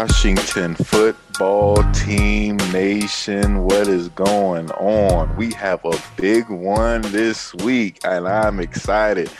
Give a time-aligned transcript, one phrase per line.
[0.00, 5.36] Washington football team nation, what is going on?
[5.36, 9.30] We have a big one this week, and I'm excited.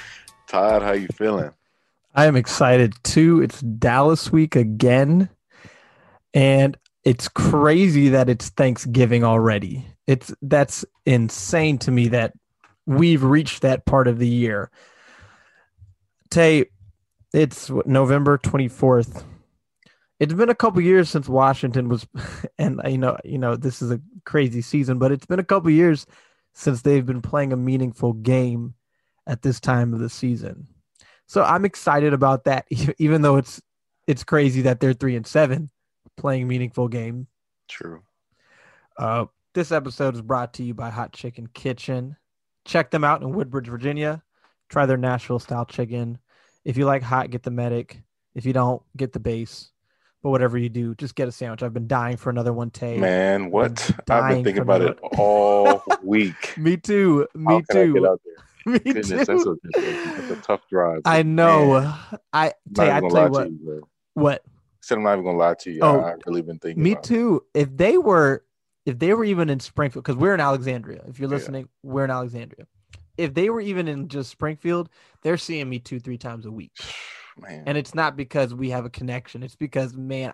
[0.49, 1.53] Todd, how you feeling?
[2.15, 3.41] I am excited too.
[3.41, 5.31] It's Dallas week again,
[6.35, 9.87] and it's crazy that it's Thanksgiving already.
[10.07, 12.35] It's that's insane to me that
[12.85, 14.71] we've reached that part of the year.
[16.29, 16.67] Tay,
[17.33, 19.25] it's November 24th
[20.21, 22.07] it's been a couple years since Washington was,
[22.59, 25.71] and you know, you know, this is a crazy season, but it's been a couple
[25.71, 26.07] years
[26.53, 28.75] since they've been playing a meaningful game
[29.27, 30.69] at this time of the season.
[31.27, 32.67] So I'm excited about that,
[32.99, 33.61] even though it's
[34.07, 35.71] it's crazy that they're three and seven
[36.17, 37.27] playing meaningful game.
[37.67, 38.03] True.
[38.99, 42.17] Uh, this episode is brought to you by Hot Chicken Kitchen.
[42.67, 44.23] Check them out in Woodbridge, Virginia.
[44.69, 46.19] Try their Nashville style chicken.
[46.65, 48.03] If you like hot, get the medic.
[48.35, 49.71] If you don't, get the base
[50.23, 51.63] but whatever you do, just get a sandwich.
[51.63, 52.99] I've been dying for another one, Tay.
[52.99, 53.91] Man, what?
[54.09, 56.57] I've been thinking about it all week.
[56.59, 57.27] Me too.
[57.35, 58.19] Me too.
[58.67, 59.17] Me Goodness, too.
[59.17, 61.01] That's a, that's a, tough drive.
[61.07, 61.81] I know.
[61.81, 61.95] Man.
[62.33, 63.51] I Tay, I tell you what.
[63.51, 64.45] You, what?
[64.83, 65.81] said I'm not even gonna lie to you.
[65.83, 66.83] Oh, I, have really been thinking.
[66.83, 67.43] Me too.
[67.55, 67.63] It.
[67.63, 68.45] If they were,
[68.85, 71.03] if they were even in Springfield, because we're in Alexandria.
[71.07, 71.91] If you're listening, yeah.
[71.91, 72.67] we're in Alexandria.
[73.17, 74.89] If they were even in just Springfield,
[75.23, 76.73] they're seeing me two, three times a week.
[77.39, 77.65] man.
[77.67, 79.43] And it's not because we have a connection.
[79.43, 80.33] It's because man,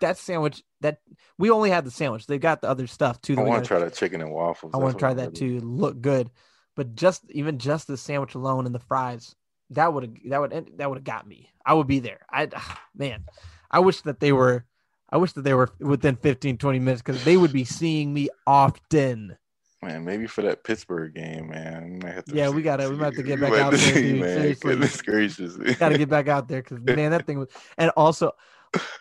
[0.00, 0.98] that sandwich that
[1.38, 2.26] we only had the sandwich.
[2.26, 3.38] They got the other stuff too.
[3.38, 4.72] I want to try that chicken and waffles.
[4.74, 5.60] I want to try that too.
[5.60, 6.30] Look good,
[6.76, 9.34] but just even just the sandwich alone and the fries,
[9.70, 11.50] that would have that would that would have got me.
[11.64, 12.26] I would be there.
[12.30, 12.48] I
[12.94, 13.24] man,
[13.70, 14.64] I wish that they were.
[15.10, 18.30] I wish that they were within 15, 20 minutes because they would be seeing me
[18.48, 19.36] often.
[19.84, 22.22] Man, maybe for that Pittsburgh game, man.
[22.26, 23.94] yeah, we gotta we might have to get back out there.
[23.94, 24.20] Dude.
[24.20, 27.48] Man, Seriously, goodness gracious, gotta get back out there because man, that thing was.
[27.76, 28.32] And also,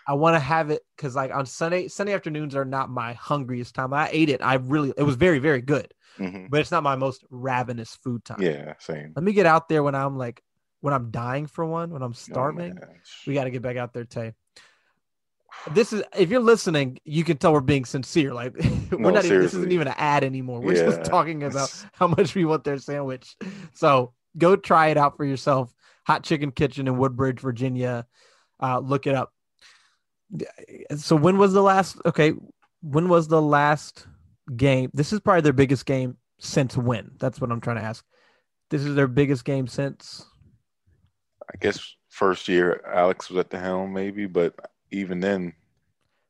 [0.08, 3.76] I want to have it because like on Sunday, Sunday afternoons are not my hungriest
[3.76, 3.94] time.
[3.94, 4.42] I ate it.
[4.42, 6.48] I really, it was very, very good, mm-hmm.
[6.50, 8.42] but it's not my most ravenous food time.
[8.42, 9.14] Yeah, same.
[9.16, 10.44] Let me get out there when I'm like
[10.82, 12.78] when I'm dying for one, when I'm oh, starving.
[12.82, 12.88] Oh,
[13.26, 14.34] we got to get back out there, Tay
[15.72, 18.34] this is if you're listening, you can tell we're being sincere.
[18.34, 18.54] Like
[18.92, 20.60] we're no, not even this isn't even an ad anymore.
[20.60, 20.90] We're yeah.
[20.90, 23.36] just talking about how much we want their sandwich.
[23.74, 25.74] So go try it out for yourself.
[26.06, 28.06] Hot Chicken Kitchen in Woodbridge, Virginia.
[28.62, 29.32] Uh, look it up.
[30.98, 32.34] So when was the last okay,
[32.82, 34.08] when was the last
[34.56, 34.90] game?
[34.94, 37.12] This is probably their biggest game since when?
[37.20, 38.04] That's what I'm trying to ask.
[38.70, 40.26] This is their biggest game since
[41.52, 44.56] I guess first year Alex was at the helm, maybe, but
[44.94, 45.54] even then,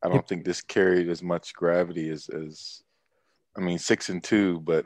[0.01, 2.83] I don't think this carried as much gravity as as
[3.55, 4.85] I mean six and two, but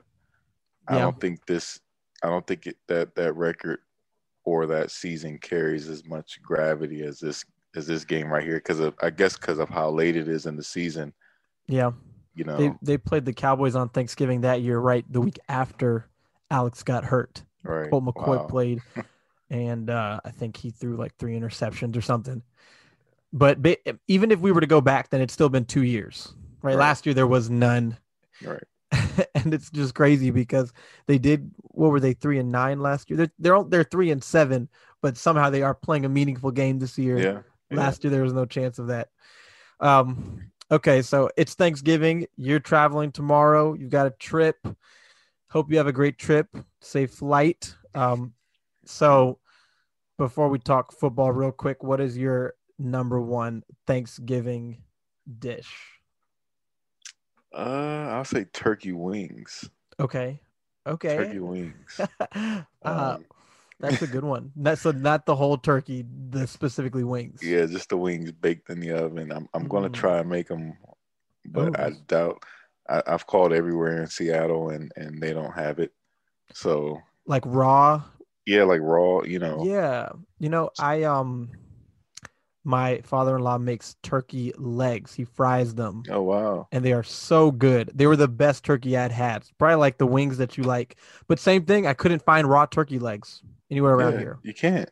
[0.87, 1.79] I don't think this
[2.23, 3.79] I don't think it, that that record
[4.43, 7.43] or that season carries as much gravity as this
[7.75, 10.45] as this game right here because of I guess because of how late it is
[10.45, 11.13] in the season.
[11.67, 11.91] Yeah,
[12.35, 15.05] you know they they played the Cowboys on Thanksgiving that year, right?
[15.11, 16.07] The week after
[16.51, 17.43] Alex got hurt.
[17.63, 18.43] Right, Colt McCoy wow.
[18.45, 18.81] played,
[19.49, 22.43] and uh, I think he threw like three interceptions or something.
[23.33, 23.59] But
[24.07, 26.71] even if we were to go back, then it's still been two years, right?
[26.71, 26.79] right.
[26.79, 27.97] Last year there was none.
[28.41, 28.63] Right.
[29.35, 30.71] and it's just crazy because
[31.07, 33.17] they did what were they three and nine last year?
[33.17, 34.69] They're they're they're three and seven,
[35.01, 37.17] but somehow they are playing a meaningful game this year.
[37.17, 37.41] Yeah.
[37.69, 39.09] Last year there was no chance of that.
[39.79, 40.51] Um.
[40.69, 42.27] Okay, so it's Thanksgiving.
[42.35, 43.73] You're traveling tomorrow.
[43.73, 44.57] You've got a trip.
[45.49, 46.47] Hope you have a great trip.
[46.81, 47.75] Safe flight.
[47.93, 48.33] Um.
[48.85, 49.39] So
[50.17, 54.83] before we talk football, real quick, what is your number one Thanksgiving
[55.39, 55.73] dish?
[57.53, 59.69] Uh, I'll say turkey wings.
[59.99, 60.39] Okay.
[60.85, 61.17] Okay.
[61.17, 61.99] Turkey wings.
[62.35, 63.25] uh, um,
[63.79, 64.51] that's a good one.
[64.55, 67.41] That's so not the whole turkey, the specifically wings.
[67.43, 69.31] Yeah, just the wings baked in the oven.
[69.31, 69.93] I'm I'm gonna mm.
[69.93, 70.77] try and make them,
[71.45, 72.43] but I doubt.
[72.89, 75.93] I, I've called everywhere in Seattle and and they don't have it.
[76.53, 78.01] So like raw.
[78.45, 79.21] Yeah, like raw.
[79.21, 79.63] You know.
[79.63, 80.09] Yeah,
[80.39, 81.51] you know I um
[82.67, 85.13] my father-in-law makes turkey legs.
[85.13, 86.67] He fries them, Oh wow.
[86.73, 87.89] and they are so good.
[87.95, 89.45] They were the best turkey I'd had.
[89.57, 90.97] Probably like the wings that you like,
[91.27, 91.87] but same thing.
[91.87, 93.41] I couldn't find raw turkey legs
[93.71, 94.39] anywhere around Yeah, here.
[94.43, 94.89] You can't.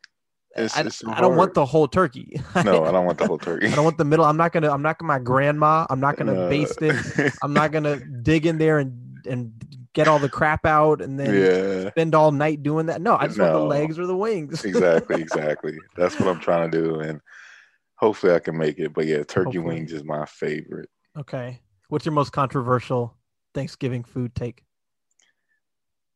[0.56, 2.40] It's, I, it's I don't want the whole turkey.
[2.64, 3.68] No, I don't want the whole turkey.
[3.72, 4.24] I don't want the middle.
[4.24, 4.72] I'm not gonna.
[4.72, 5.10] I'm not gonna.
[5.12, 5.86] My grandma.
[5.90, 6.50] I'm not gonna No.
[6.50, 7.34] baste it.
[7.44, 8.98] I'm not gonna dig in there and
[9.28, 9.52] and
[9.92, 11.90] get all the crap out and then yeah.
[11.90, 13.02] spend all night doing that.
[13.02, 14.64] No, I just want the legs or the wings.
[14.64, 15.78] exactly, exactly.
[15.98, 17.20] That's what I'm trying to do, and
[17.96, 18.94] hopefully I can make it.
[18.94, 19.76] But yeah, turkey Hopefully.
[19.76, 20.90] wings is my favorite.
[21.18, 21.62] okay.
[21.90, 23.16] What's your most controversial
[23.54, 24.64] Thanksgiving food take?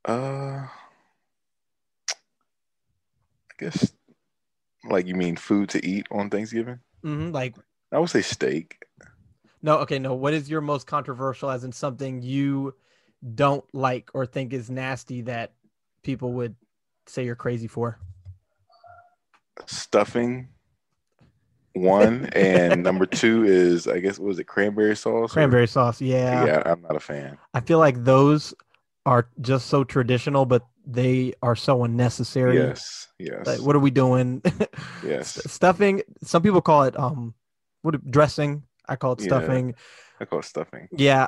[0.08, 0.70] Uh, I
[3.60, 3.92] guess
[4.90, 6.80] like you mean food to eat on Thanksgiving?
[7.04, 7.56] hmm Like
[7.92, 8.82] I would say steak.
[9.62, 9.78] no.
[9.80, 10.00] Okay.
[10.00, 10.14] No.
[10.16, 11.50] What is your most controversial?
[11.50, 12.76] As in something you
[13.36, 15.54] don't like or think is nasty that
[16.02, 16.56] people would
[17.08, 18.00] say you're crazy for.
[19.66, 20.48] Stuffing.
[21.74, 25.32] One and number two is I guess what was it cranberry sauce?
[25.32, 26.02] or- Cranberry sauce.
[26.02, 26.46] Yeah.
[26.46, 27.38] Yeah, I'm not a fan.
[27.54, 28.54] I feel like those
[29.06, 32.58] are just so traditional, but they are so unnecessary.
[32.58, 34.42] Yes, yes, Like, what are we doing?
[35.06, 35.40] yes.
[35.52, 36.02] Stuffing.
[36.24, 37.34] Some people call it um,
[37.82, 38.64] what dressing.
[38.88, 39.28] I call it Yeah.
[39.28, 39.76] stuffing.
[40.20, 40.88] I call it stuffing.
[40.92, 41.28] Yeah,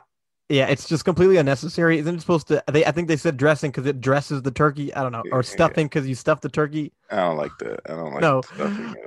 [0.52, 0.68] yeah.
[0.68, 2.00] It's just completely unnecessary.
[2.00, 2.64] Isn't it supposed to?
[2.72, 4.94] They, I think they said dressing because it dresses the turkey.
[4.94, 6.94] I don't know, or stuffing because you stuff the turkey.
[7.10, 7.80] I don't like that.
[7.86, 8.42] I don't like No,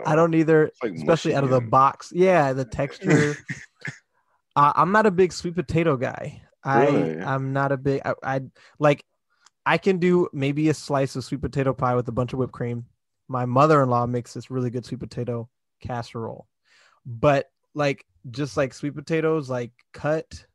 [0.06, 2.12] I don't either, like especially out of the box.
[2.14, 3.37] Yeah, the texture.
[4.56, 6.43] uh, I'm not a big sweet potato guy.
[6.67, 7.20] Really?
[7.20, 8.02] I I'm not a big.
[8.05, 8.41] I, I
[8.79, 9.05] like.
[9.67, 12.52] I can do maybe a slice of sweet potato pie with a bunch of whipped
[12.52, 12.85] cream.
[13.29, 15.49] My mother-in-law makes this really good sweet potato
[15.81, 16.46] casserole,
[17.06, 20.46] but like just like sweet potatoes, like cut.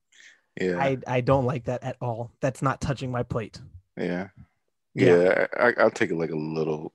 [0.60, 2.32] Yeah, I I don't like that at all.
[2.42, 3.60] That's not touching my plate.
[3.98, 4.30] yeah,
[4.96, 5.16] Yeah.
[5.16, 5.48] yeah.
[5.58, 6.94] I, I'll take it like a little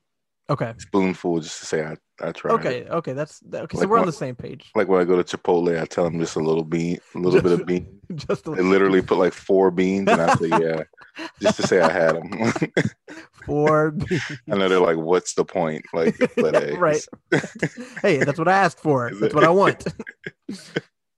[0.51, 0.75] Okay.
[0.79, 2.55] spoonful just to say I I tried.
[2.55, 2.59] it.
[2.61, 2.87] Okay.
[2.91, 3.13] Okay.
[3.15, 3.79] That's okay.
[3.79, 4.71] So we're on the same page.
[4.75, 7.41] Like when I go to Chipotle, I tell them just a little bean, a little
[7.43, 8.01] bit of bean.
[8.15, 8.63] Just a little.
[8.63, 10.83] They literally put like four beans, and I say yeah,
[11.41, 12.53] just to say I had them.
[13.47, 13.97] four.
[14.51, 16.15] I know they're like, "What's the point?" Like,
[16.79, 17.03] right.
[18.03, 19.11] hey, that's what I asked for.
[19.19, 19.85] That's what I want.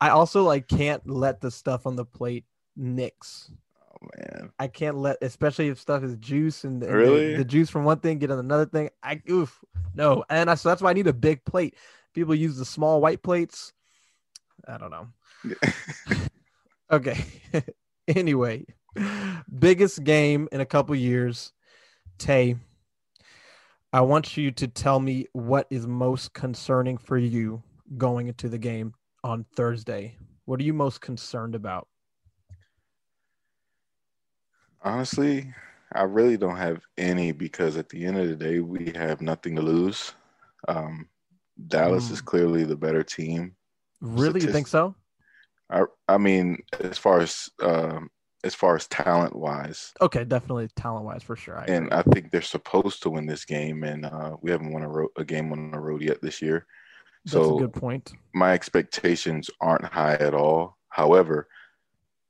[0.00, 2.44] I also like can't let the stuff on the plate
[2.76, 3.50] mix.
[3.90, 7.70] Oh man, I can't let, especially if stuff is juice and, and the- the, juice
[7.70, 8.90] from one thing get on another thing.
[9.02, 9.64] I oof
[9.94, 11.76] no, and I, so that's why I need a big plate.
[12.14, 13.72] People use the small white plates.
[14.68, 15.08] I don't know.
[16.90, 17.24] Okay.
[18.08, 18.64] anyway,
[19.58, 21.52] biggest game in a couple years.
[22.18, 22.56] Tay,
[23.92, 27.62] I want you to tell me what is most concerning for you
[27.98, 28.94] going into the game
[29.26, 30.16] on Thursday.
[30.44, 31.88] What are you most concerned about?
[34.82, 35.52] honestly,
[35.92, 39.56] I really don't have any because at the end of the day, we have nothing
[39.56, 40.12] to lose.
[40.68, 41.08] Um,
[41.66, 42.12] Dallas Mm.
[42.12, 43.56] is clearly the better team.
[44.00, 44.94] Really, you think so?
[45.70, 48.10] I I mean, as far as um,
[48.44, 51.58] as far as talent wise, Okay, definitely talent wise for sure.
[51.58, 51.92] I and.
[51.92, 55.08] I think they're supposed to win this game, and uh, we haven't won a, ro-
[55.16, 56.66] a game on the road yet this year.
[57.26, 58.12] That's So a good point.
[58.34, 60.78] my expectations aren't high at all.
[60.88, 61.48] However,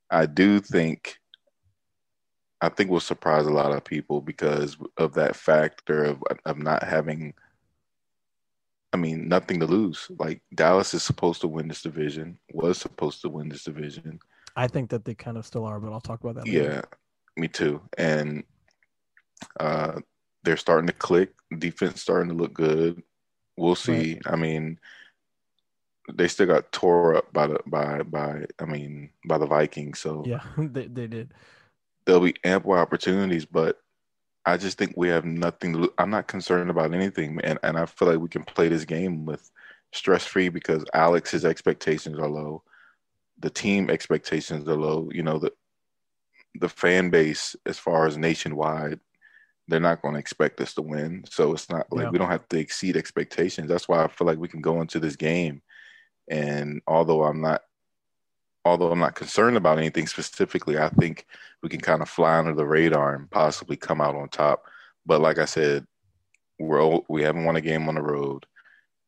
[0.09, 1.17] I do think
[2.59, 6.83] I think we'll surprise a lot of people because of that factor of of not
[6.83, 7.33] having
[8.93, 10.07] I mean, nothing to lose.
[10.17, 14.19] Like Dallas is supposed to win this division, was supposed to win this division.
[14.55, 16.47] I think that they kind of still are, but I'll talk about that.
[16.47, 16.71] later.
[16.71, 16.81] Yeah,
[17.35, 17.81] me too.
[17.97, 18.43] And
[19.59, 19.99] uh
[20.43, 21.33] they're starting to click.
[21.59, 23.03] Defense starting to look good.
[23.57, 24.19] We'll see.
[24.25, 24.79] I mean,
[26.13, 30.23] they still got tore up by the by by I mean by the Vikings, so
[30.25, 31.33] Yeah, they, they did.
[32.05, 33.79] there'll be ample opportunities, but
[34.45, 35.93] I just think we have nothing to.
[35.97, 39.25] I'm not concerned about anything, and and I feel like we can play this game
[39.25, 39.51] with
[39.93, 42.63] stress free because Alex's expectations are low,
[43.39, 45.09] the team expectations are low.
[45.11, 45.51] You know the
[46.55, 48.99] the fan base as far as nationwide,
[49.67, 52.09] they're not going to expect us to win, so it's not like Yeah.
[52.09, 53.67] we don't have to exceed expectations.
[53.67, 55.61] That's why I feel like we can go into this game,
[56.29, 57.61] and although I'm not
[58.65, 61.25] although I'm not concerned about anything specifically, I think
[61.63, 64.65] we can kind of fly under the radar and possibly come out on top.
[65.05, 65.87] But like I said,
[66.59, 68.45] we're old, we haven't won a game on the road.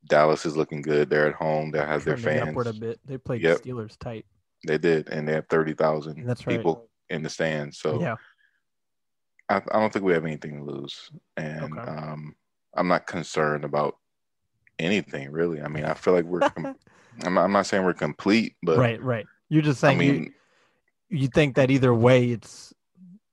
[0.07, 1.09] Dallas is looking good.
[1.09, 1.71] They're at home.
[1.71, 2.49] They have their fans.
[2.49, 2.99] upward a bit.
[3.05, 3.63] They played Yep.
[3.63, 4.25] Steelers tight.
[4.65, 6.37] They did, and they have thirty thousand right.
[6.45, 7.79] people in the stands.
[7.79, 8.15] So yeah,
[9.49, 11.91] I, I don't think we have anything to lose, and Okay.
[11.91, 12.35] um,
[12.75, 13.97] I'm not concerned about
[14.77, 15.61] anything really.
[15.61, 16.41] I mean, I feel like we're.
[16.41, 16.75] com-
[17.25, 19.25] I'm not, I'm not saying we're complete, but right, right.
[19.49, 20.33] You're just saying you, mean,
[21.09, 22.73] you think that either way, it's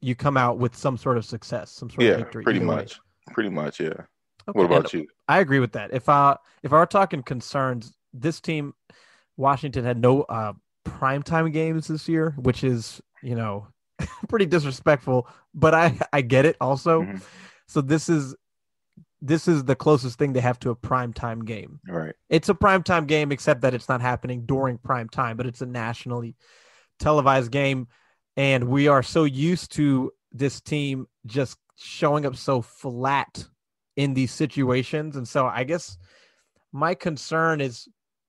[0.01, 2.43] you come out with some sort of success, some sort of yeah, victory.
[2.43, 2.77] pretty either way.
[2.77, 2.99] much,
[3.33, 3.89] pretty much, yeah.
[3.89, 4.07] Okay,
[4.53, 5.07] What and about you?
[5.29, 5.93] I agree with that.
[5.93, 8.75] If I if I were talking concerns, this team,
[9.37, 10.55] Washington had no uh
[10.85, 13.69] primetime games this year, which is you know
[14.29, 15.29] pretty disrespectful.
[15.55, 17.03] But I I get it also.
[17.03, 17.23] Mhm.
[17.67, 18.35] So this is
[19.23, 21.81] this is the closest thing they have to a primetime game.
[21.89, 22.15] Right.
[22.29, 25.67] It's a primetime game, except that it's not happening during prime time, but it's a
[25.67, 26.37] nationally
[26.99, 27.89] televised game.
[28.37, 33.47] And we are so used to this team just showing up so flat
[33.97, 35.17] in these situations.
[35.17, 35.97] And so I guess
[36.73, 37.89] my concern is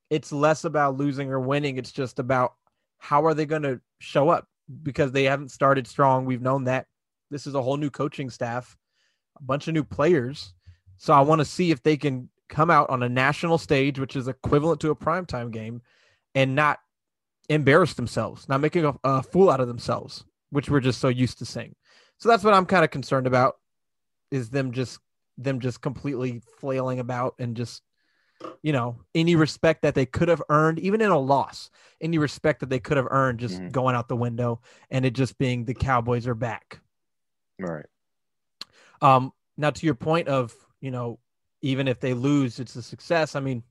[0.10, 1.78] it's less about losing or winning.
[1.78, 2.54] It's just about
[2.98, 4.48] how are they going to show up
[4.84, 6.26] because they haven't started strong.
[6.26, 6.88] We've known that.
[7.30, 8.78] This is a whole new coaching staff,
[9.38, 10.54] a bunch of new players.
[10.98, 14.16] So I want to see if they can come out on a national stage, which
[14.16, 15.82] is equivalent to a primetime game,
[16.36, 16.80] and not
[17.50, 21.38] embarrass themselves, not making a, a fool out of themselves, which we're just so used
[21.40, 21.76] to seeing.
[22.20, 23.58] So that's what I'm kind of concerned about
[24.32, 25.00] is them just
[25.38, 27.84] them just completely flailing about and just
[28.62, 31.70] you know any respect that they could have earned even in a loss
[32.02, 33.72] any respect that they could have earned just Mhm.
[33.72, 34.60] going out the window
[34.92, 36.80] and it just being the cowboys are back
[37.60, 37.86] Right.
[39.02, 41.20] um, now to your point of, you know,
[41.62, 43.36] even if they lose, it's a success.
[43.36, 43.64] I mean,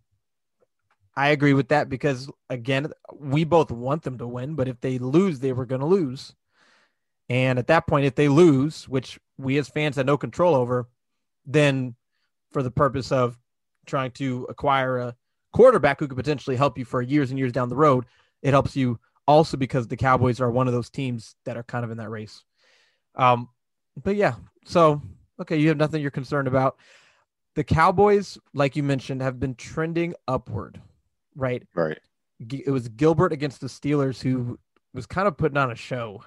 [1.16, 4.98] I agree with that because again, we both want them to win, but if they
[4.98, 6.34] lose, they were going to lose.
[7.28, 10.88] And at that point, if they lose, which we as fans had no control over,
[11.44, 11.94] then
[12.52, 13.38] for the purpose of
[13.86, 15.16] trying to acquire a
[15.52, 18.04] quarterback who could potentially help you for years and years down the road,
[18.42, 21.84] it helps you also because the Cowboys are one of those teams that are kind
[21.84, 22.44] of in that race.
[23.14, 23.48] Um,
[24.02, 25.00] but yeah, so
[25.40, 26.76] okay, you have nothing you're concerned about.
[27.54, 30.80] The Cowboys, like you mentioned, have been trending upward,
[31.34, 31.62] right?
[31.74, 31.98] Right.
[32.50, 34.58] It was Gilbert against the Steelers who
[34.96, 36.24] was kind of putting on a show.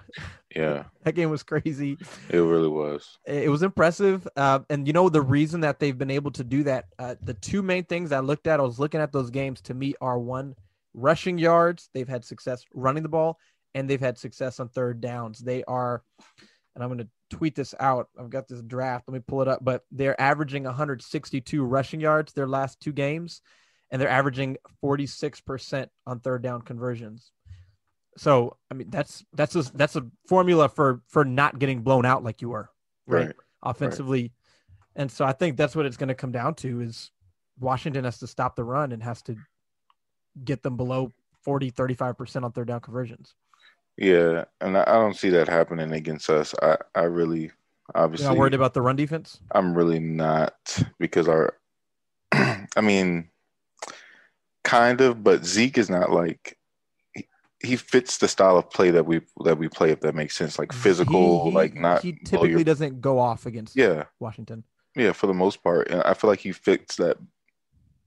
[0.54, 0.84] Yeah.
[1.04, 1.96] That game was crazy.
[2.28, 3.18] It really was.
[3.24, 4.28] It was impressive.
[4.36, 7.34] Uh, and you know, the reason that they've been able to do that, uh, the
[7.34, 10.18] two main things I looked at, I was looking at those games to me are
[10.18, 10.54] one,
[10.92, 11.88] rushing yards.
[11.94, 13.38] They've had success running the ball,
[13.74, 15.38] and they've had success on third downs.
[15.38, 16.02] They are,
[16.74, 18.08] and I'm going to tweet this out.
[18.18, 19.08] I've got this draft.
[19.08, 19.64] Let me pull it up.
[19.64, 23.40] But they're averaging 162 rushing yards their last two games,
[23.90, 27.32] and they're averaging 46% on third down conversions.
[28.16, 32.24] So I mean that's that's a that's a formula for for not getting blown out
[32.24, 32.70] like you were
[33.06, 33.36] right, Right.
[33.62, 34.32] offensively,
[34.96, 37.10] and so I think that's what it's going to come down to is
[37.58, 39.36] Washington has to stop the run and has to
[40.44, 41.12] get them below
[41.42, 43.34] 40 35% on third down conversions.
[43.96, 44.44] Yeah.
[44.60, 46.54] And I, I don't see that happening against us.
[46.62, 47.52] I, I really You're
[47.94, 49.40] obviously not worried about the run defense?
[49.52, 51.54] I'm really not because our
[52.32, 53.28] I mean
[54.64, 56.56] kind of, but Zeke is not like
[57.62, 60.58] he, fits the style of play that we that we play if that makes sense.
[60.58, 64.04] Like physical, He- he- like not he typically your- doesn't go off against Yeah.
[64.18, 64.64] Washington.
[64.96, 65.88] Yeah, for the most part.
[65.88, 67.16] And I feel like he fits that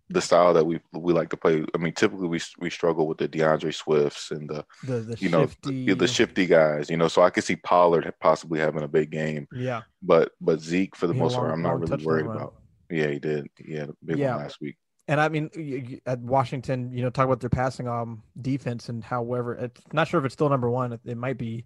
[0.09, 1.65] the style that we we like to play.
[1.73, 5.29] I mean, typically we we struggle with the D'Andre Swifts and the The the you
[5.29, 7.07] know shifty the, the shifty guys, you know.
[7.07, 9.83] So I could see Pollard possibly having a big game, Yeah.
[10.01, 12.55] but but Zeke for the He most part, I'm not really worried about.
[12.89, 13.47] Yeah, he did.
[13.57, 14.35] He had a big Yeah.
[14.35, 14.75] one last week.
[15.07, 19.53] And I mean, at Washington, you know, talk about their passing um defense and however
[19.55, 20.93] it's not sure if it's still number one.
[20.93, 21.65] It, it might be,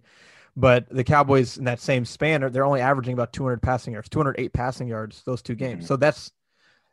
[0.56, 4.08] but the Cowboys in that same span are they're only averaging about 200 passing yards,
[4.08, 5.84] 208 passing yards those two games.
[5.84, 5.88] Mhm.
[5.88, 6.32] So that's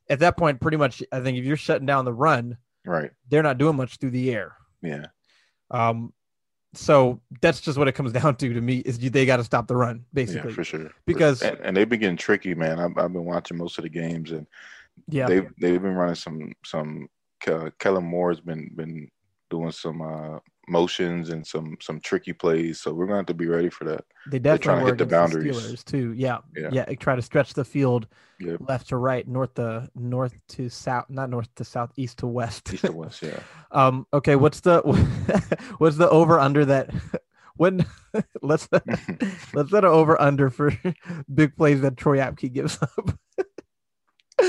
[0.09, 1.01] at that point pretty much.
[1.11, 3.09] I think if you're shutting down the run, Right.
[3.29, 4.53] they're not doing much through the air.
[4.83, 5.07] Yeah.
[5.71, 6.13] Um,
[6.75, 9.65] so that's just what it comes down to to me is they got to stop
[9.67, 10.91] the run basically Yeah, for sure.
[11.07, 12.79] because and, and they've been getting tricky, man.
[12.79, 14.45] I've, I've been watching most of the games, and
[15.07, 17.07] yeah, they've they've been running some some.
[17.45, 19.07] Ke- Kellen Moore's been been
[19.51, 23.33] doing some uh, motions and some some tricky plays, so we're going to have to
[23.33, 24.03] be ready for that.
[24.27, 25.55] they trying definitely to were hit the the boundaries.
[25.57, 26.13] Steelers too.
[26.13, 26.69] Yeah, Yeah.
[26.71, 28.07] yeah, try to stretch the field
[28.39, 28.61] Yep.
[28.67, 32.73] left to right, north to north to south, not north to south, east to west.
[32.73, 33.39] East to west, yeah.
[33.71, 34.81] um, okay, what's the
[35.77, 36.89] what's the over under that?
[37.57, 37.85] When
[38.41, 38.67] let's
[39.53, 40.73] let's set an over under for
[41.33, 43.17] big plays that Troy Apke gives up.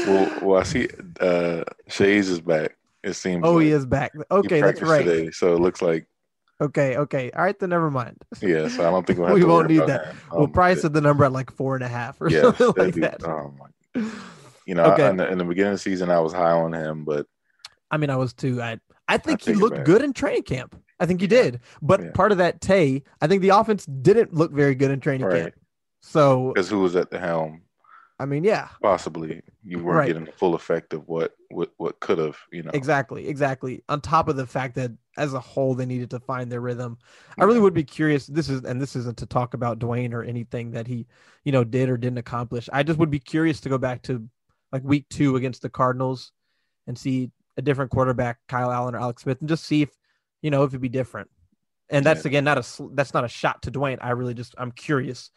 [0.07, 0.89] Well, well, I see
[1.21, 2.77] uh, Shays is back.
[3.03, 3.45] It seems.
[3.45, 4.13] Oh, he is back.
[4.31, 5.05] Okay, that's right.
[5.05, 6.07] Today, so it looks like
[6.61, 7.31] Okay, okay.
[7.33, 8.17] All right, then never mind.
[8.41, 8.67] yeah.
[8.69, 10.15] So I don't think we'll We won't need about that.
[10.33, 12.77] We'll Um, probably set the number at like four and a half or yeah, something
[12.77, 13.23] like that.
[13.25, 14.03] oh my
[14.67, 15.09] You know, Okay.
[15.09, 17.27] in, the, in the beginning of the season, I was high on him, but
[17.91, 18.61] I mean, I was too.
[18.63, 20.81] I I think he looked good in training camp.
[20.99, 21.61] I think he did.
[21.83, 22.11] But Yeah.
[22.13, 25.43] part of that Tay, I think the offense didn't look very good in training Right.
[25.43, 25.55] camp.
[26.01, 27.63] So because who was at the helm?
[28.19, 30.07] I mean, yeah, Possibly you weren't Right.
[30.07, 32.37] getting the full effect of what what, what could have.
[32.51, 33.85] You know, exactly, exactly.
[33.89, 36.99] On top of the fact that as a whole they needed to find their rhythm.
[37.39, 38.27] I really would be curious.
[38.27, 41.07] This is and this isn't to talk about Dwayne or anything that he,
[41.45, 42.69] you know, did or didn't accomplish.
[42.73, 44.27] I just would be curious to go back to
[44.73, 46.33] like week two against the Cardinals
[46.87, 49.91] and see a different quarterback, Kyle Allen or Alex Smith, and just see if
[50.43, 51.29] you know if it'd be different.
[51.91, 52.31] And that's Yeah.
[52.31, 53.99] again not a that's not a shot to Dwayne.
[54.01, 55.31] I really just I'm curious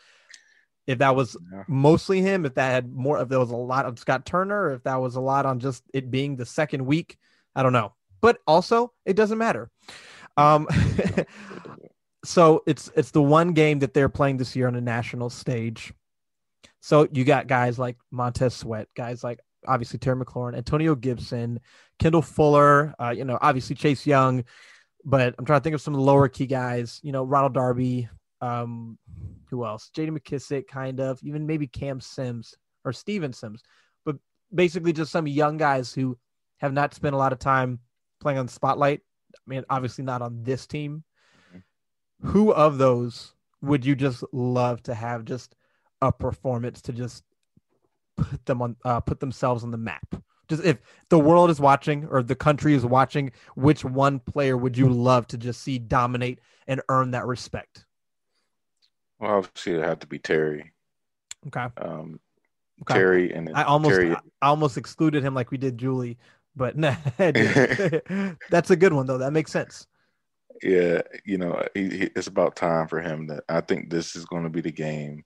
[0.87, 1.63] if that was Yeah.
[1.67, 4.83] mostly him, if that had more, if there was a lot of Scott Turner, if
[4.83, 7.17] that was a lot on just it being the second week.
[7.55, 9.69] I don't know, but also it doesn't matter.
[10.37, 10.67] Um,
[12.25, 15.93] so it's it's the one game that they're playing this year on a national stage.
[16.81, 21.59] So you got guys like Montez Sweat, guys like obviously Terry McLaurin, Antonio Gibson,
[21.99, 24.45] Kendall Fuller, uh, you know, obviously Chase Young,
[25.03, 27.53] but I'm trying to think of some of the lower key guys, you know, Ronald
[27.53, 28.07] Darby,
[28.41, 28.97] um,
[29.49, 29.91] who else?
[29.95, 33.63] JD McKissic, kind of, even maybe Cam Sims or Steven Sims,
[34.05, 34.17] but
[34.53, 36.17] basically just some young guys who
[36.57, 37.79] have not spent a lot of time
[38.19, 39.01] playing on the spotlight.
[39.35, 41.03] I mean, obviously not on this team.
[42.21, 45.55] Who of those would you just love to have just
[46.01, 47.23] a performance to just
[48.17, 50.15] put them on, uh, put themselves on the map?
[50.49, 50.79] Just if
[51.09, 55.27] the world is watching or the country is watching, which one player would you love
[55.27, 57.85] to just see dominate and earn that respect?
[59.19, 60.71] Well, obviously it had to be Terry.
[61.47, 61.67] Okay.
[61.77, 62.19] Um,
[62.83, 62.93] Okay.
[62.93, 64.15] Terry and I almost Terry.
[64.41, 66.17] I almost excluded him like we did Julie,
[66.55, 66.95] but nah,
[68.49, 69.17] that's a good one though.
[69.17, 69.85] That makes sense.
[70.63, 74.23] Yeah, you know, he, he, it's about time for him that I think this is
[74.25, 75.25] going to be the game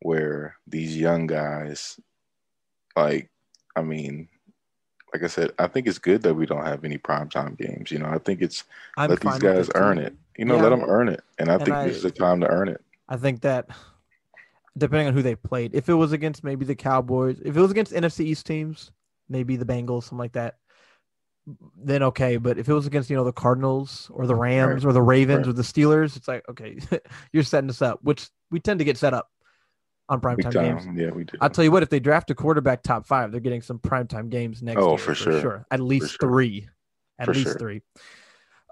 [0.00, 2.00] where these young guys,
[2.96, 3.30] like,
[3.76, 4.28] I mean,
[5.12, 7.90] like I said, I think it's good that we don't have any primetime games.
[7.90, 8.64] You know, I think it's
[8.96, 10.14] I'm let these guys earn it.
[10.38, 10.62] You know, Yeah.
[10.62, 12.68] let them earn it, and I And think I- this is the time to earn
[12.68, 12.80] it.
[13.08, 13.68] I think that
[14.76, 17.70] depending on who they played, if it was against maybe the Cowboys, if it was
[17.70, 18.90] against NFC East teams,
[19.28, 20.56] maybe the Bengals, something like that,
[21.82, 22.36] then okay.
[22.36, 25.48] But if it was against you know the Cardinals or the Rams or the Ravens
[25.48, 26.78] or the Steelers, it's like okay,
[27.32, 29.28] you're setting us up, which we tend to get set up
[30.10, 30.86] on primetime games.
[30.94, 31.36] yeah, we do.
[31.40, 34.30] I'll tell you what, if they draft a quarterback top five, they're getting some primetime
[34.30, 34.98] games next Oh, year.
[34.98, 35.66] for sure.
[35.70, 36.30] At least sure.
[36.30, 36.68] three.
[37.18, 37.58] At For least sure.
[37.58, 37.82] three.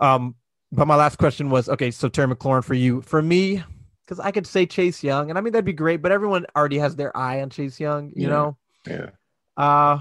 [0.01, 0.35] Um,
[0.73, 3.03] but my last question was okay, so Terry McLaurin for you.
[3.03, 3.63] For me,
[4.07, 6.79] because I could say Chase Young, and I mean that'd be great, but everyone already
[6.79, 8.29] has their eye on Chase Young, you Yeah.
[8.29, 8.57] know.
[8.87, 9.11] yeah,
[9.57, 10.01] Uh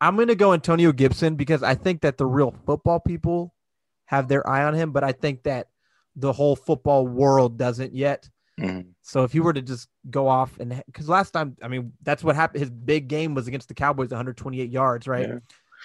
[0.00, 3.54] I'm gonna go Antonio Gibson because I think that the real football people
[4.06, 5.68] have their eye on him, but I think that
[6.16, 8.28] the whole football world doesn't yet.
[8.60, 8.88] Mhm.
[9.02, 12.24] So if you were to just go off and because last time, I mean, that's
[12.24, 12.60] what happened.
[12.60, 15.28] His big game was against the Cowboys, 128 yards, right?
[15.28, 15.38] Yeah.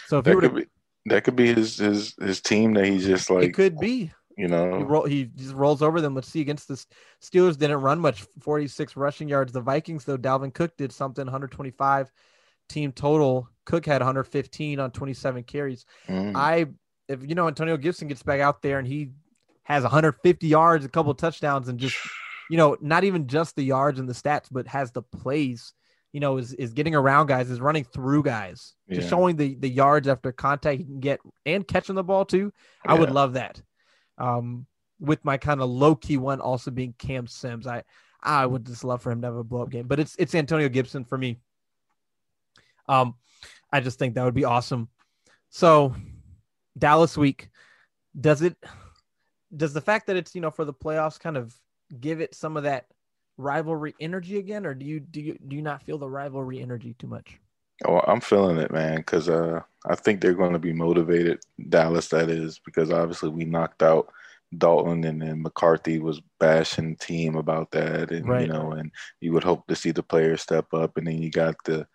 [0.08, 0.65] So if that were could to, be
[1.06, 4.12] that could be his his his team that he's just like it could be.
[4.38, 6.15] You He know roll, he just rolls over them.
[6.15, 6.84] Let's see against the
[7.22, 9.52] Steelers didn't run much, 46 rushing yards.
[9.54, 12.12] The Vikings though, Dalvin Cook did something, 125
[12.69, 13.50] team total.
[13.65, 15.86] Cook had 115 on 27 carries.
[16.10, 16.32] Mhm.
[16.36, 16.67] I
[17.08, 19.12] if you know Antonio Gibson gets back out there and he
[19.63, 21.96] has 150 yards, a couple of touchdowns, and just
[22.50, 25.74] you know not even just the yards and the stats, but has the plays.
[26.12, 29.10] You know, is is getting around guys, is running through guys, just Yeah.
[29.10, 32.54] showing the the yards after contact he can get and catching the ball too.
[32.86, 33.62] I would love that.
[34.17, 34.65] Um,
[34.99, 37.84] with my kind of low key one also being Cam Sims, I
[38.21, 40.36] I would just love for him to have a blow up game, but it's it's
[40.36, 41.39] Antonio Gibson for me.
[42.88, 43.15] Um,
[43.71, 44.89] I just think that would be awesome.
[45.49, 45.93] So,
[46.78, 47.49] Dallas week,
[48.19, 48.56] does it?
[49.56, 51.54] Does the fact that it's you know for the playoffs kind of
[51.99, 52.88] give it some of that
[53.38, 56.95] rivalry energy again, or do you do you do you not feel the rivalry energy
[56.97, 57.39] too much?
[57.86, 61.39] Oh, I'm feeling it, man, because uh, I think they're going to be motivated.
[61.69, 64.12] Dallas, that is, because obviously we knocked out
[64.58, 68.48] Dalton, and then McCarthy was bashing the team about that, and Right.
[68.48, 71.30] you know, and you would hope to see the players step up, and then you
[71.32, 71.88] got the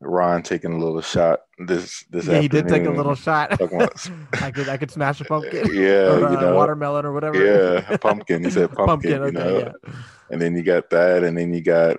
[0.00, 3.52] Ron taking a little shot this this yeah, he did take a little shot.
[4.40, 5.66] I could I could smash a pumpkin.
[5.74, 7.44] Yeah, or, you uh, know, watermelon or whatever.
[7.44, 8.44] Yeah, pumpkin.
[8.44, 9.58] He said pumpkin, you okay, know.
[9.58, 9.92] yeah.
[10.30, 11.96] and then you got that, and then you got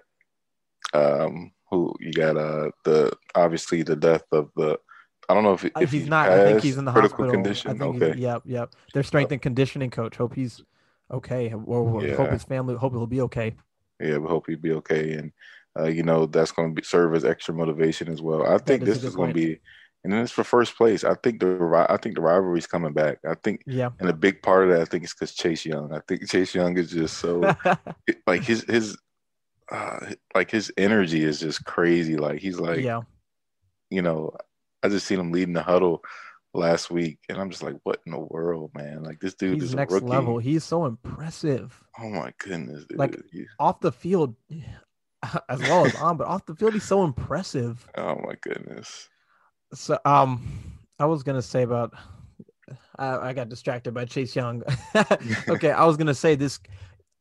[0.93, 4.79] um who you got uh the obviously the death of the
[5.29, 6.27] I don't know if Uh, if he's he not.
[6.29, 7.31] I think he's in the critical hospital.
[7.43, 7.81] condition.
[7.81, 8.73] Okay, yep, yep.
[8.93, 10.15] Their strength and conditioning coach.
[10.17, 10.61] Hope he's
[11.11, 11.53] okay.
[11.53, 12.15] Or Yeah.
[12.15, 12.75] hope his family.
[12.75, 13.55] Hope he'll be okay.
[13.99, 15.31] yeah, we hope he'd be okay, and
[15.79, 18.45] uh, you know that's going to be serve as extra motivation as well.
[18.47, 19.59] I think is this is going to be,
[20.03, 21.03] and then it's for first place.
[21.03, 23.19] I think the I think the rivalry's coming back.
[23.23, 23.89] I think, Yeah.
[23.99, 25.93] and a big part of that I think is because Chase Young.
[25.93, 27.53] I think Chase Young is just so
[28.25, 28.97] like his his
[29.71, 32.17] uh like his energy is just crazy.
[32.17, 33.01] Like he's like yeah.
[33.89, 34.31] you know,
[34.83, 36.03] I just seen him leading the huddle
[36.53, 39.03] last week, and I'm just like, what in the world, man?
[39.03, 40.07] Like this dude He's is next a rookie.
[40.07, 40.39] level.
[40.39, 42.97] He's so impressive Oh my goodness, dude.
[42.97, 43.19] Like-
[43.59, 44.35] off the field,
[45.49, 46.17] as well as on.
[46.17, 47.85] But off the field, he's so impressive.
[47.97, 49.09] oh my goodness.
[49.73, 50.41] So, um,
[50.97, 51.93] I was gonna say about.
[52.97, 54.61] I, I got distracted by Chase Young.
[55.49, 56.59] okay, I was gonna say this.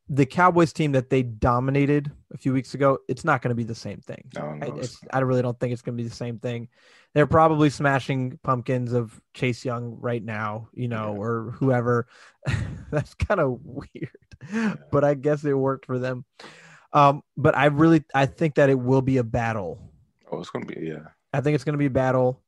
[0.09, 3.63] The Cowboys team that they dominated a few weeks ago, it's not going to be
[3.63, 4.23] the same thing.
[4.35, 4.81] No, no,
[5.13, 6.67] I, I really don't think it's going to be the same thing.
[7.13, 11.19] They're probably smashing pumpkins of Chase Young right now, you know, Yeah.
[11.19, 12.07] or whoever.
[12.91, 16.25] That's kind of weird, but I guess it worked for them.
[16.93, 19.79] Um, but I really, I think that it will be a battle.
[20.31, 21.07] Oh, it's gonna be yeah.
[21.33, 22.41] I think it's going to be a battle,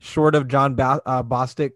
[0.00, 1.72] short of John ba- uh, Bostic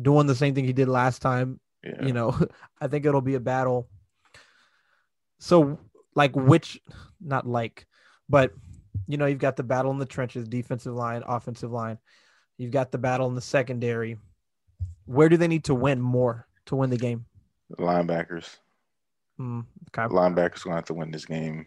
[0.00, 2.04] doing the same thing he did last time Yeah.
[2.06, 2.34] you know
[2.80, 3.88] i think it'll be a battle
[5.42, 5.76] so
[6.14, 6.80] like which
[7.20, 7.86] not like
[8.28, 8.52] but
[9.08, 11.98] you know you've got the battle in the trenches defensive line offensive line
[12.58, 14.16] you've got the battle in the secondary
[15.06, 17.24] where do they need to win more to win the game
[17.78, 18.56] linebackers.
[19.40, 20.14] mm, okay.
[20.14, 21.66] Linebackers gonna have to win this game.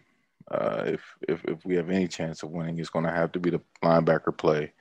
[0.50, 3.50] Uh, if if if we have any chance of winning, it's gonna have to be
[3.50, 4.72] the linebacker play.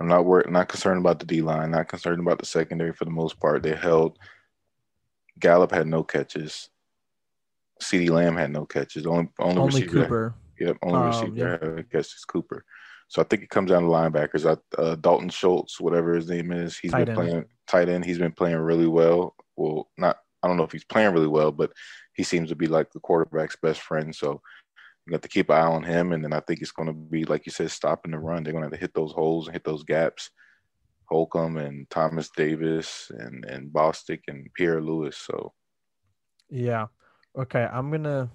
[0.00, 3.04] I'm not worried, not concerned about the D line, not concerned about the secondary for
[3.04, 3.62] the most part.
[3.62, 4.18] They held.
[5.38, 6.68] Gallup had no catches.
[7.82, 9.06] CeeDee Lamb had no catches.
[9.06, 11.50] Only only, only receiver cooper Yep, only Um, receiver yeah.
[11.50, 12.64] had a catch is Cooper.
[13.08, 14.48] So I think it comes down to linebackers.
[14.48, 17.16] I, uh, Dalton Schultz, whatever his name is, he's Tight been end.
[17.16, 18.04] playing tight end.
[18.04, 19.34] He's been playing really well.
[19.56, 21.72] Well, not I don't know if he's playing really well, but
[22.14, 24.14] he seems to be like the quarterback's best friend.
[24.14, 24.40] So
[25.06, 26.12] you got to keep an eye on him.
[26.12, 28.42] And then I think it's going to be like you said, stopping the run.
[28.42, 30.30] They're going to have to hit those holes and hit those gaps.
[31.06, 35.16] Holcomb and Thomas Davis and and Bostic and Pierre-Louis.
[35.16, 35.52] So
[36.48, 36.86] yeah
[37.36, 38.30] okay i'm gonna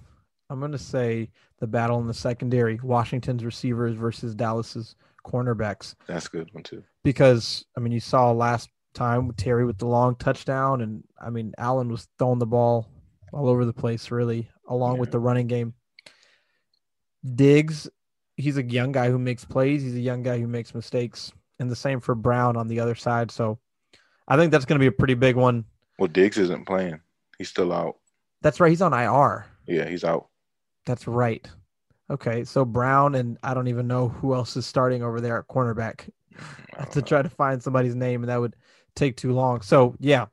[0.50, 6.30] i'm gonna say the battle in the secondary washington's receivers versus dallas's cornerbacks that's a
[6.30, 6.84] good one too.
[7.04, 11.54] because I mean you saw last time Terry with the long touchdown, and I mean
[11.58, 12.90] Allen was throwing the ball
[13.32, 15.74] all over the place, really, along with the running game.
[17.36, 17.88] Diggs,
[18.38, 19.84] he's a young guy who makes plays.
[19.84, 22.96] He's a young guy who makes mistakes, and the same for Brown on the other
[22.96, 23.30] side.
[23.30, 23.60] So,
[24.28, 25.66] I think that's going to be a pretty big one.
[25.98, 27.00] Well, Diggs isn't playing.
[27.38, 27.98] He's still out.
[28.42, 28.70] That's right.
[28.70, 29.46] He's on IR.
[29.68, 30.30] Yeah, he's out.
[30.86, 31.48] That's right.
[32.10, 35.48] Okay, so Brown and I don't even know who else is starting over there at
[35.48, 36.10] cornerback.
[36.74, 37.04] I I have to know.
[37.04, 38.56] try to find somebody's name, and that would
[38.96, 39.62] take too long.
[39.62, 40.26] So yeah,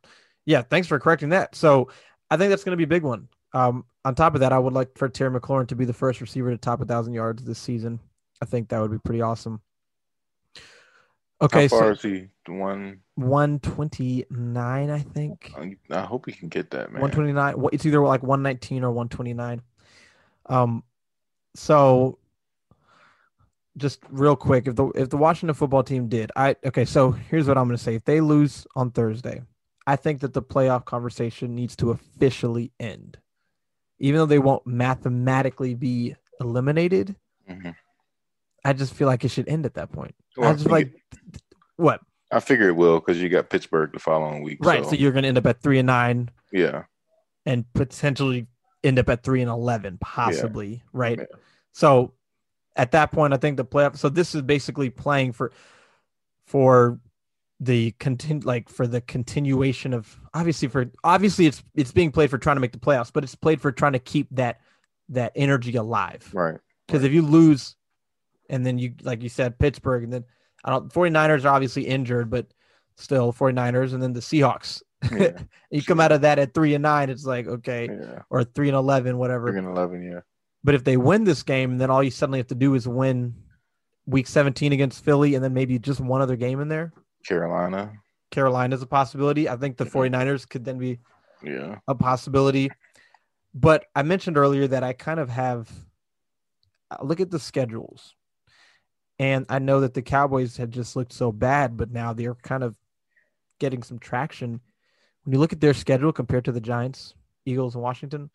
[0.47, 0.63] yeah.
[0.63, 1.55] Thanks for correcting that.
[1.55, 1.91] So
[2.31, 3.29] I think that's going to be a big one.
[3.53, 6.21] Um, on top of that, I would like for Terry McLaurin to be the first
[6.21, 8.01] receiver to top a thousand yards this season.
[8.43, 9.61] I think that would be pretty awesome.
[11.41, 12.29] Okay, How far so is he?
[12.51, 13.01] One.
[13.15, 15.53] one twenty nine, I think.
[15.91, 17.03] I hope he can get that, man.
[17.03, 17.55] One twenty nine.
[17.73, 19.61] It's either like one nineteen or one twenty nine.
[20.47, 20.83] Um,
[21.55, 22.19] so
[23.77, 26.85] just real quick, if the if the Washington football team did, I okay.
[26.85, 29.43] So here's what I'm going to say: if they lose on Thursday,
[29.87, 33.19] I think that the playoff conversation needs to officially end,
[33.99, 37.17] even though they won't mathematically be eliminated.
[37.51, 37.75] Mhm.
[38.65, 40.15] I just feel like it should end at that point.
[40.37, 41.41] Well, I I just like it-
[41.77, 42.01] what
[42.33, 44.59] I figure it will because you got Pittsburgh the following week.
[44.65, 44.83] right.
[44.85, 46.31] So, So you're going to end up at three and nine.
[46.53, 46.85] yeah,
[47.45, 48.47] and potentially
[48.83, 51.19] end up at three and eleven, possibly, right?
[51.19, 51.25] Yeah.
[51.73, 52.15] So
[52.75, 53.97] at that point, I think the playoff.
[53.97, 55.53] So this is basically playing for
[56.47, 56.99] for
[57.61, 62.37] the contin like for the continuation of obviously for obviously it's it's being played for
[62.39, 64.61] trying to make the playoffs, but it's played for trying to keep that
[65.09, 66.29] that energy alive.
[66.35, 66.59] right.
[66.87, 67.77] Because if you lose
[68.51, 70.25] and then you like you said Pittsburgh and then
[70.65, 72.47] I don't 49ers are obviously injured, but
[72.97, 74.83] still 49ers and then the Seahawks.
[75.13, 75.39] Yeah,
[75.71, 78.23] you come out of that at three and nine, it's like okay, yeah.
[78.31, 79.51] or three and eleven, whatever.
[79.51, 80.03] Three and eleven.
[80.03, 80.21] Yeah,
[80.65, 83.35] But if they win this game, then all you suddenly have to do is win
[84.07, 86.93] week 17 against Philly and then maybe just one other game in there.
[87.27, 87.93] Carolina.
[88.31, 89.49] Carolina's a possibility.
[89.49, 90.11] I think the Mhm.
[90.13, 91.01] 49ers could then be
[91.43, 92.71] Yeah, a possibility.
[93.55, 95.71] But I mentioned earlier that I kind of have
[96.91, 98.15] I look at the schedules.
[99.19, 102.63] And I know that the Cowboys had just looked so bad, but now they're kind
[102.63, 102.77] of
[103.59, 104.61] getting some traction.
[105.25, 107.15] When you look at their schedule compared to the Giants,
[107.47, 108.31] Eagles, and Washington,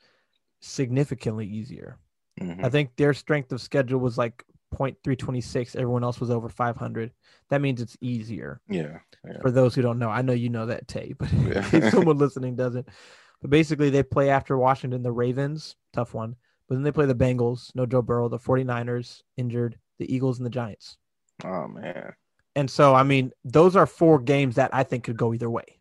[0.60, 1.98] significantly easier.
[2.40, 2.64] Mhm.
[2.64, 5.76] I think their strength of schedule was like 0.326.
[5.76, 7.12] Everyone else was over 500.
[7.50, 9.42] That means it's easier yeah, yeah.
[9.42, 10.10] for those who don't know.
[10.10, 11.62] I know you know that, Tay, but Yeah.
[11.70, 12.88] case someone listening doesn't.
[13.42, 16.36] But basically, they play after Washington, the Ravens, tough one.
[16.68, 20.46] But then they play the Bengals, no Joe Burrow, the 49ers, injured, the Eagles, and
[20.46, 20.98] the Giants.
[21.44, 22.14] Oh man.
[22.56, 25.80] And so, I mean, those are four games that I think could go either way.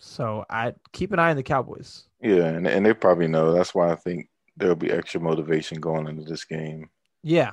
[0.00, 2.04] So I keep an eye on the Cowboys.
[2.20, 3.52] Yeah, and and they probably know.
[3.52, 6.90] That's why I think there'll be extra motivation going into this game.
[7.22, 7.52] Yeah.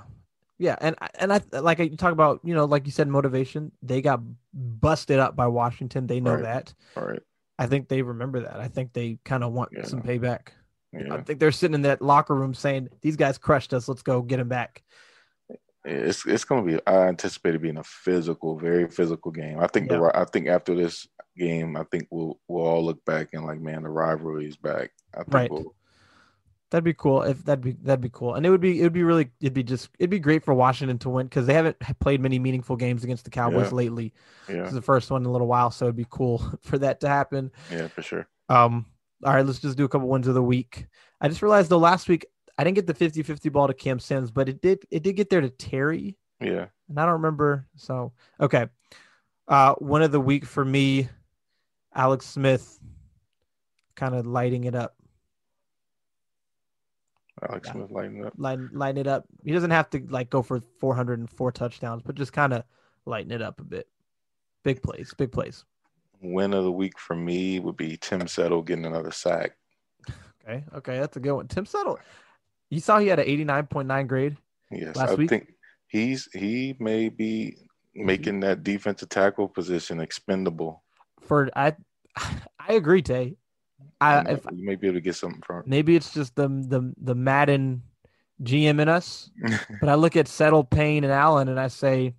[0.58, 0.76] Yeah.
[0.82, 3.72] And and I like you talk about, you know, like you said, motivation.
[3.82, 4.22] They got
[4.54, 6.08] busted up by Washington.
[6.08, 6.44] They know Right.
[6.44, 6.74] that.
[6.98, 7.22] All right.
[7.60, 8.60] I think they remember that.
[8.60, 9.86] I think they kind of want Yeah.
[9.86, 10.50] some payback.
[10.94, 13.88] I think they're sitting in that locker room saying, These guys crushed us.
[13.88, 14.84] Let's go get them back.
[15.84, 16.80] It's it's gonna be.
[16.86, 19.60] I anticipate it being a physical, very physical game.
[19.60, 20.02] I think the Yeah.
[20.02, 23.60] ri- I think after this game, I think we'll we'll all look back and like,
[23.60, 24.92] man, the rivalry is back.
[25.14, 25.52] I think Right.
[25.52, 25.74] we'll
[26.70, 27.24] That'd be cool.
[27.24, 29.54] If that'd be that'd be cool, and it would be it would be really it'd
[29.56, 32.76] be just it'd be great for Washington to win because they haven't played many meaningful
[32.78, 33.76] games against the Cowboys Yeah.
[33.76, 34.14] lately.
[34.48, 36.78] This Yeah, is the first one in a little while, so it'd be cool for
[36.78, 37.52] that to happen.
[37.72, 38.28] yeah, for sure.
[38.50, 38.86] Um,
[39.24, 40.88] all right, let's just do a couple wins of the week.
[41.20, 42.26] I just realized though last week
[42.58, 45.30] I didn't get the 50-50 ball to Cam Sims, but it did it did get
[45.30, 47.68] there to Terry, Yeah, and I don't remember.
[47.76, 48.68] So okay,
[49.48, 51.10] uh, one of the week for me,
[51.96, 52.80] Alex Smith,
[53.96, 54.96] kind of lighting it up.
[57.50, 57.74] Alex Yeah.
[57.74, 58.34] Smith lighting up.
[58.38, 59.26] line line it up.
[59.44, 62.64] He doesn't have to like go for 404 touchdowns, but just kind of
[63.06, 63.88] lighten it up a bit.
[64.64, 65.66] Big plays, big plays.
[66.22, 69.52] Win of the week for me would be Tim Settle getting another sack.
[70.44, 71.48] Okay, okay, that's a good one.
[71.48, 72.00] Tim Settle,
[72.70, 74.38] you saw he had an 89.9 grade.
[74.72, 75.30] Yes, I week?
[75.30, 75.54] think
[75.88, 78.06] he's he may be mm-hmm.
[78.06, 80.84] making that defensive tackle position expendable.
[81.22, 81.76] For I,
[82.60, 83.36] I agree, Tay.
[84.00, 85.64] I You may- if you may be able to get something from.
[85.66, 87.84] maybe it's just the the the Madden
[88.44, 89.30] GM in us,
[89.80, 92.16] but I look at Settle, Payne, and Allen, and I say,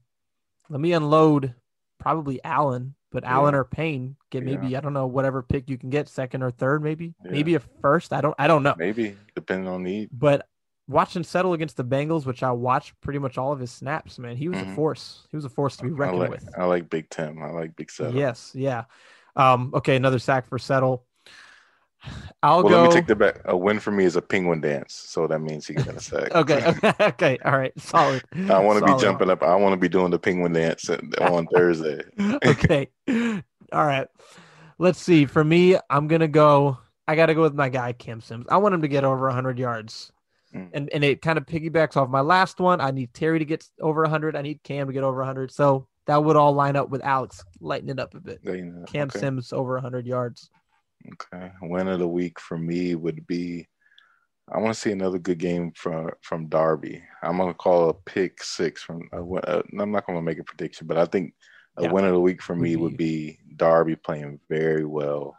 [0.69, 1.55] let me unload
[1.99, 4.57] probably Allen, but Allen or Payne get Yeah.
[4.57, 7.31] maybe I don't know whatever pick you can get, second or third, maybe Yeah.
[7.33, 8.13] maybe a first.
[8.13, 8.75] I don't I don't know.
[8.79, 10.09] Maybe depending on need.
[10.13, 10.49] But
[10.89, 14.37] watching Settle against the Bengals, which I watched pretty much all of his snaps, man,
[14.37, 14.75] he was a Mhm.
[14.75, 15.27] force.
[15.31, 16.49] He was a force to be I reckoned like with.
[16.59, 17.43] I like Big Tim.
[17.43, 18.15] I like Big Settle.
[18.15, 18.85] Yes, yeah.
[19.37, 21.05] Um, okay, another sack for Settle.
[22.43, 22.83] I'll Well, go.
[22.83, 23.41] let me take the back.
[23.45, 26.31] A win for me is a penguin dance, so that means he got a sack.
[26.35, 27.39] okay, okay, okay.
[27.45, 28.23] All right, solid.
[28.51, 29.43] I want to be jumping up.
[29.43, 32.01] I want to be doing the penguin dance on Thursday.
[32.45, 32.89] okay.
[33.09, 34.09] All right.
[34.79, 35.27] Let's see.
[35.27, 36.79] For me, I'm gonna go.
[37.07, 38.47] I got to go with my guy Cam Sims.
[38.49, 40.13] I want him to get over 100 yards,
[40.55, 40.69] Mm.
[40.75, 42.81] and and it kind of piggybacks off my last one.
[42.81, 44.37] I need Terry to get over 100.
[44.37, 45.51] I need Cam to get over 100.
[45.51, 48.43] So that would all line up with Alex lighten it up a bit.
[48.45, 49.19] Cam okay.
[49.19, 50.51] Sims over 100 yards.
[51.15, 51.51] Okay.
[51.63, 53.69] Win of the week for me would be
[54.53, 57.03] I want to see another good game from from Darby.
[57.23, 59.09] I'm gonna call a pick six from.
[59.13, 61.35] Uh, I'm not gonna make a prediction, but I think
[61.79, 61.93] a Yeah.
[61.93, 65.37] win of the week for me would be Darby playing very well,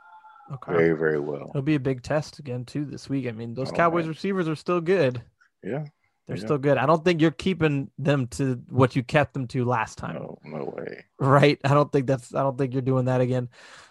[0.54, 0.71] Okay.
[0.71, 1.49] very very well.
[1.49, 3.28] It'll be a big test again too this week.
[3.28, 5.21] I mean, those Oh, Cowboys receivers are still good.
[5.62, 5.86] Yeah.
[6.26, 6.45] They're Yeah.
[6.45, 6.78] still good.
[6.78, 10.15] I don't think you're keeping them to what you kept them to last time.
[10.15, 11.06] No, no way.
[11.19, 11.60] Right.
[11.65, 13.49] I don't think that's I don't think you're doing that again.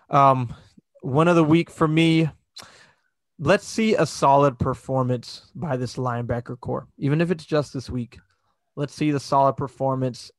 [0.09, 0.55] Um
[1.03, 2.31] one of the week for me.
[3.39, 6.87] Let's see a solid performance by this linebacker corps.
[6.99, 8.19] Even if it's just this week.
[8.77, 10.31] Let's see the solid performance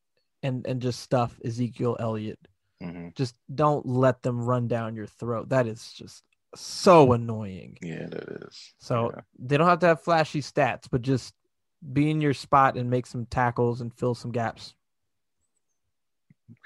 [0.41, 2.39] and and just stuff Ezekiel Elliott.
[2.82, 5.49] hmm Just don't let them run down your throat.
[5.49, 6.23] That is just
[6.56, 7.78] so annoying.
[7.82, 8.73] Yeah, that is.
[8.80, 9.21] So Yeah.
[9.38, 11.34] they don't have to have flashy stats, but just
[11.91, 14.76] be in your spot and make some tackles and fill some gaps.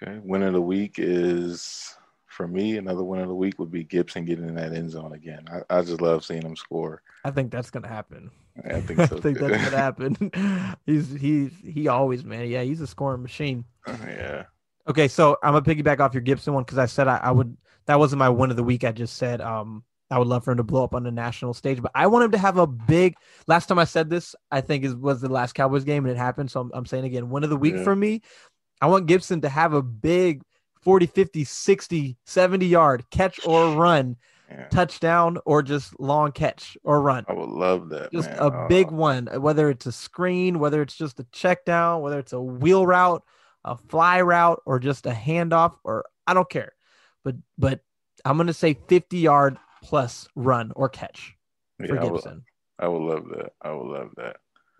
[0.02, 0.20] Okay.
[0.24, 1.96] Win of the week is
[2.38, 2.78] for me.
[2.78, 5.45] Another win of the week would be Gibson getting in that end zone again.
[5.52, 7.02] I, I just love seeing him score.
[7.26, 8.32] I think that's gonna happen.
[8.63, 10.76] I think I think that's gonna happen.
[10.86, 12.47] he's he's he always man.
[12.47, 13.65] Yeah, he's a scoring machine.
[13.88, 14.45] yeah.
[14.88, 17.58] Okay, so I'm gonna piggyback off your Gibson one because I said I, I would.
[17.88, 18.84] That wasn't my one of the week.
[18.84, 21.54] I just said um I would love for him to blow up on the national
[21.54, 23.15] stage, but I want him to have a big.
[23.47, 26.17] Last time I said this, I think is was the last Cowboys game and it
[26.17, 26.50] happened.
[26.52, 27.84] So I'm, I'm saying again, one of the week Yeah.
[27.84, 28.21] for me.
[28.80, 30.43] I want Gibson to have a big
[30.88, 34.15] 40, 50, 60, 70 yard catch or run,
[34.50, 34.67] Yeah.
[34.69, 37.26] touchdown or just long catch or run.
[37.28, 38.10] I would love that.
[38.13, 38.39] just man.
[38.39, 42.17] a Oh, big one, whether it's a screen, whether it's just a check down, whether
[42.19, 43.21] it's a wheel route,
[43.65, 46.71] a fly route, or just a handoff, or I don't care.
[47.26, 47.82] But but
[48.23, 51.36] I'm gonna say 50 yard plus run or catch
[51.86, 52.45] for yeah, I would, Gibson.
[52.80, 53.52] I would love that.
[53.62, 54.38] I would love that.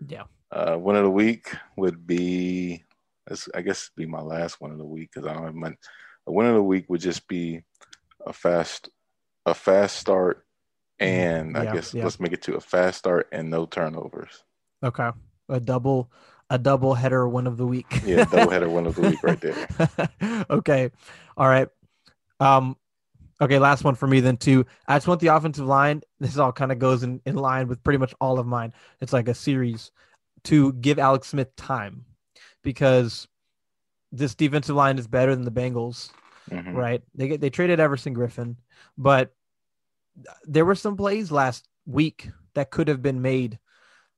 [0.08, 0.22] Yeah.
[0.50, 2.82] Uh, one of the week would be,
[3.28, 5.74] this- I guess, be my last one of the week because I don't have my.
[6.26, 7.62] A win of the week would just be
[8.26, 8.90] a fast,
[9.46, 10.44] a fast start,
[10.98, 11.64] and Mm-hmm.
[11.64, 12.04] Yeah, I guess yeah.
[12.04, 14.42] let's make it to a fast start and no turnovers.
[14.82, 15.10] Okay.
[15.48, 16.10] A double
[16.50, 17.86] a double header one of the week.
[18.04, 20.44] Yeah, double header one of the week right there.
[20.50, 20.90] okay.
[21.36, 21.68] All right.
[22.40, 22.76] Um
[23.40, 24.66] okay, last one for me then too.
[24.86, 26.02] I just want the offensive line.
[26.20, 28.72] This all kind of goes in, in line with pretty much all of mine.
[29.00, 29.92] It's like a series
[30.44, 32.04] to give Alex Smith time
[32.62, 33.28] because
[34.12, 36.10] this defensive line is better than the Bengals,
[36.50, 36.74] Mhm.
[36.74, 37.02] right?
[37.14, 38.56] They get they traded Everson Griffen,
[38.96, 39.34] but
[40.44, 43.58] there were some plays last week that could have been made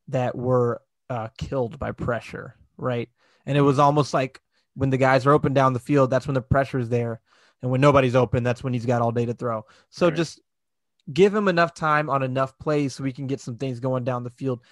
[0.09, 3.09] that were uh, killed by pressure, right?
[3.45, 4.41] And it was almost like
[4.75, 7.21] when the guys are open down the field, that's when the pressure is there,
[7.63, 9.67] and when nobody's open, that's when he's got all day to throw.
[9.91, 10.17] So Right.
[10.17, 10.41] just
[11.13, 14.23] give him enough time on enough plays so we can get some things going down
[14.23, 14.63] the field.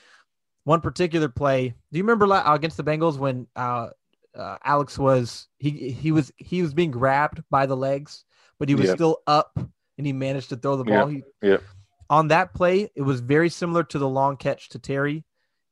[0.69, 3.89] One particular play, do you remember against the Bengals when uh,
[4.37, 8.27] uh, Alex was he he was he was being grabbed by the legs,
[8.59, 8.95] but he was Yeah.
[8.95, 11.07] still up and he managed to throw the ball.
[11.07, 11.63] He, Yep.
[12.11, 15.25] on that play, it was very similar to the long catch to Terry.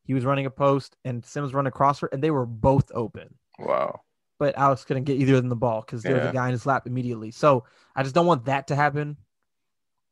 [0.04, 3.34] He was running a post and Sims running a crosser, and they were both open.
[3.58, 4.00] Wow.
[4.38, 6.30] But Alex couldn't get either of them the ball because there was Yeah.
[6.30, 7.32] a guy in his lap immediately.
[7.32, 9.18] So I just don't want that to happen.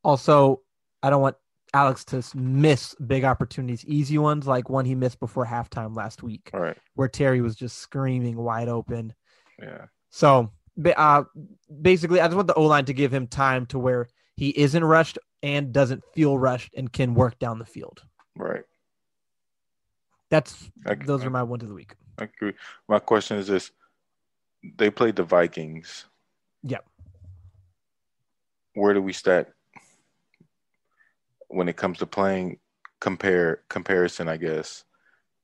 [0.03, 0.61] Also,
[1.03, 1.37] I don't want
[1.75, 6.49] Alex to miss big opportunities, easy ones like one he missed before halftime last week,
[6.53, 6.77] right.
[6.95, 9.13] where Terry was just screaming wide open.
[9.61, 9.87] Yeah.
[10.11, 10.53] So
[10.97, 11.25] uh,
[11.83, 14.07] basically, I just want the O line to give him time to where
[14.37, 18.03] he isn't rushed and doesn't feel rushed and can work down the field.
[18.37, 18.63] Right.
[20.31, 21.95] That's I, those I, are my ones of the week.
[22.19, 22.55] I agree.
[22.89, 23.73] My question is this:
[24.77, 26.05] They played the Vikings.
[26.63, 26.87] Yep.
[28.75, 29.49] Where do we stack
[31.49, 32.59] when it comes to playing?
[33.01, 34.85] Compare comparison, I guess.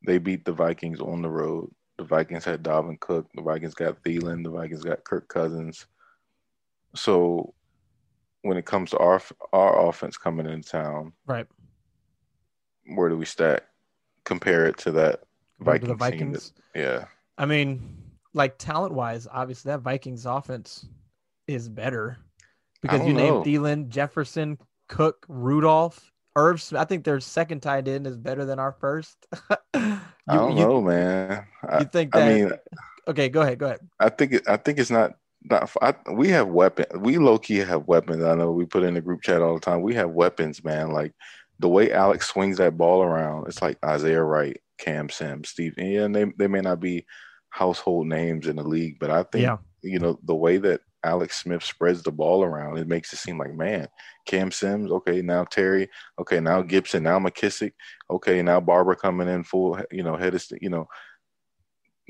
[0.06, 1.70] They beat the Vikings on the road.
[1.98, 3.26] The Vikings had Dalvin Cook.
[3.34, 4.42] The Vikings got Thielen.
[4.42, 5.86] The Vikings got Kirk Cousins.
[6.94, 7.52] So,
[8.42, 9.20] when it comes to our
[9.52, 11.46] our offense coming in town, Right.
[12.94, 13.64] where do we stack?
[14.24, 16.52] Compare it to that to the Vikings team Vikings.
[16.74, 17.04] Yeah,
[17.36, 17.96] I mean,
[18.32, 20.86] like talent wise, obviously that Vikings offense
[21.46, 22.16] is better
[22.80, 23.42] because you know.
[23.42, 24.58] named Thielen, Jefferson,
[24.90, 26.62] Cook, Rudolph, Irv.
[26.76, 29.24] I think their second tight end is better than our first.
[29.50, 31.46] you, I don't you- know, man.
[31.78, 32.22] You think that?
[32.22, 32.52] I mean,
[33.08, 33.58] okay, go ahead.
[33.58, 33.80] Go ahead.
[34.00, 35.12] I think I think it's not
[35.44, 35.70] not.
[35.80, 36.88] I, we have weapons.
[36.98, 38.24] We low key have weapons.
[38.24, 39.82] I know we put in the group chat all the time.
[39.82, 40.90] We have weapons, man.
[40.90, 41.12] Like
[41.60, 45.74] the way Alex swings that ball around, it's like Isaiah Wright, Cam Sims, Steve.
[45.78, 47.06] Yeah, and they they may not be
[47.50, 49.58] household names in the league, but I think Yeah.
[49.82, 53.38] you know the way that Alex Smith spreads the ball around, it makes it seem
[53.38, 53.88] like man,
[54.26, 57.72] Cam Sims, okay, now Terry, okay, now Gibson, now McKissic,
[58.10, 60.88] okay, now Barber coming in full, you know, head of, you know,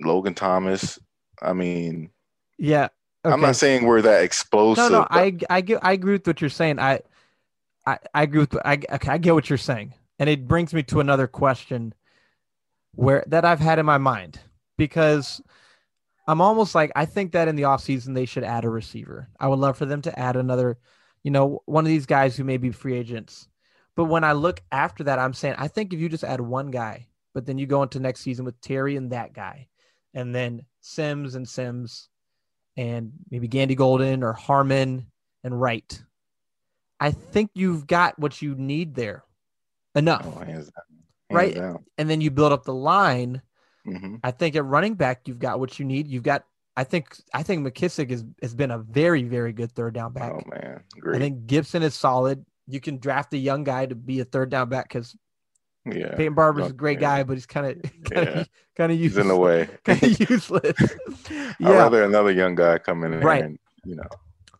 [0.00, 0.98] Logan Thomas.
[1.42, 2.10] I mean,
[2.58, 2.88] Yeah.
[3.22, 4.90] I'm not saying we're that No, explosive.
[4.92, 6.78] no, but- I I get I agree with what you're saying.
[6.78, 7.00] I
[7.86, 9.94] I, I agree with I okay, I get what you're saying.
[10.18, 11.94] And it brings me to another question
[12.94, 14.40] where that I've had in my mind
[14.78, 15.42] because
[16.26, 19.28] I'm almost like I think that in the offseason they should add a receiver.
[19.38, 20.78] I would love for them to add another,
[21.22, 23.48] you know, one of these guys who may be free agents.
[23.96, 26.70] But when I look after that, I'm saying I think if you just add one
[26.70, 29.68] guy, but then you go into next season with Terry and that guy,
[30.14, 32.08] and then Sims and Sims
[32.76, 35.06] and maybe Gandy Golden or Harmon
[35.44, 36.02] and Wright.
[37.00, 39.24] I think you've got what you need there
[39.94, 40.26] enough.
[40.26, 40.84] Oh, hands down.
[41.30, 41.54] Hands Right.
[41.54, 41.84] Down.
[41.98, 43.42] And then you build up the line.
[43.84, 46.06] Hmm I think at running back, you've got what you need.
[46.06, 46.44] You've got,
[46.76, 50.32] I think, I think McKissic is, has been a very, very good third down back.
[50.32, 51.18] Oh man, I great.
[51.20, 52.44] think Gibson is solid.
[52.66, 55.16] You can draft a young guy to be a third down back because
[55.86, 57.16] yeah, Peyton Barber's a great yeah.
[57.18, 59.22] guy, but he's kind of, kind of, kind of he's useless.
[59.22, 59.68] in the way.
[59.84, 60.74] kind of useless.
[61.30, 61.70] I'd yeah.
[61.70, 63.44] rather another young guy come in Right.
[63.44, 64.08] and you know,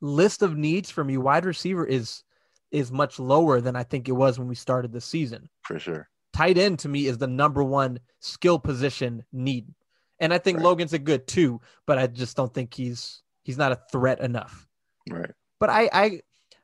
[0.00, 2.24] list of needs from you, wide receiver is
[2.70, 5.48] is much lower than I think it was when we started the season.
[5.62, 6.08] for sure.
[6.32, 9.66] Tight end to me is the number one skill position need.
[10.20, 10.64] And I think Right.
[10.64, 14.66] Logan's a good too, but I just don't think he's he's not a threat enough.
[15.08, 15.30] Right.
[15.58, 16.20] But I I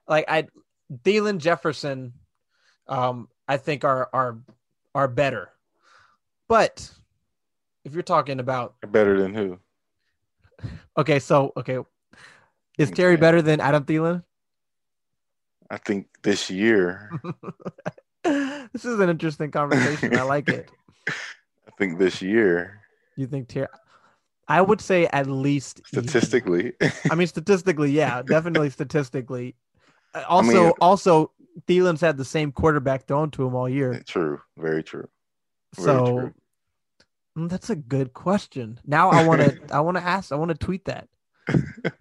[0.06, 0.46] like I
[1.04, 2.12] Thielen Jefferson
[2.86, 4.38] um I think are are
[4.94, 5.50] are better.
[6.48, 6.90] But
[7.84, 9.58] if you're talking about Better than who?
[10.96, 11.78] okay, so okay.
[12.78, 14.22] Is Terry better than Adam Thielen?
[15.70, 17.10] I think this year.
[18.72, 20.16] this is an interesting conversation.
[20.16, 20.70] I like it.
[21.08, 22.80] I think this year,
[23.16, 23.66] You think Terry?
[24.48, 26.72] I would say at least statistically.
[27.10, 29.56] I mean, statistically, yeah, definitely statistically.
[30.14, 31.32] Uh, Also, mean- also,
[31.66, 34.02] Thielen's had the same quarterback thrown to him all year.
[34.06, 34.40] true.
[34.56, 35.08] Very true.
[35.76, 36.34] very So true.
[37.38, 38.78] mm, that's a good question.
[38.86, 41.08] Now I want to, I want to ask, I want to tweet that.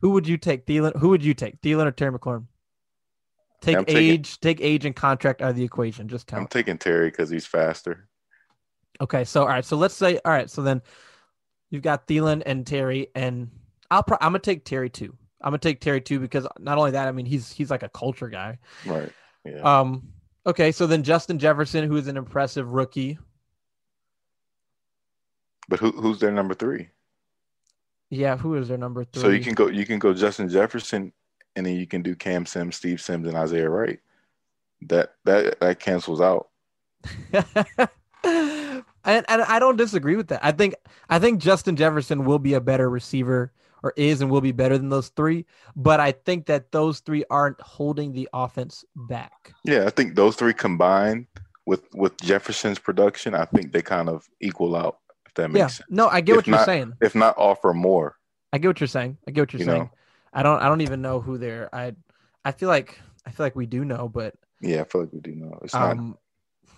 [0.02, 0.96] Who would you take, Thielen?
[0.98, 2.46] Who would you take, Thielen or Terry McLaurin?
[3.62, 6.08] Take I'm taking- age, take age and contract out of the equation.
[6.08, 6.40] Just tell.
[6.40, 8.08] I'm taking Terry because he's faster.
[9.02, 10.82] Okay, so all right, so let's say all right, so then
[11.70, 13.50] you've got Thielen and Terry, and
[13.92, 15.18] I'll pro- I'm gonna take Terry too.
[15.42, 17.90] I'm gonna take Terry too because not only that, I mean he's he's like a
[17.90, 18.58] culture guy.
[18.86, 19.12] Right.
[19.44, 19.60] Yeah.
[19.80, 20.10] Um,
[20.46, 23.18] okay, so then Justin Jefferson, who is an impressive rookie.
[25.68, 26.90] but who who's their number three?
[28.10, 29.22] Yeah, who is their number three?
[29.22, 31.12] So you can go you can go Justin Jefferson
[31.56, 34.00] and then you can do Cam Sims, Steve Sims, and Isaiah Wright.
[34.82, 36.50] That that that cancels out.
[38.24, 40.44] and, and I don't disagree with that.
[40.44, 40.76] I think
[41.10, 43.52] I think Justin Jefferson will be a better receiver
[43.84, 45.46] or is and will be better than those three,
[45.76, 49.54] but I think that those three aren't holding the offense back.
[49.64, 51.28] Yeah, I think those three combined
[51.66, 55.00] with with Jefferson's production, I think they kind of equal out.
[55.28, 55.88] If that makes Yeah, sense.
[55.90, 56.94] no, I get If what you're not- saying.
[57.02, 58.18] If not offer more.
[58.54, 59.18] I get what you're saying.
[59.28, 59.82] I get what you're You saying.
[59.84, 59.92] know.
[60.36, 61.96] I don't I don't even know who they're I
[62.44, 65.22] I feel like I feel like we do know, but Yeah, I feel like we
[65.22, 65.58] do know.
[65.64, 65.94] It's not.
[65.94, 66.18] Um,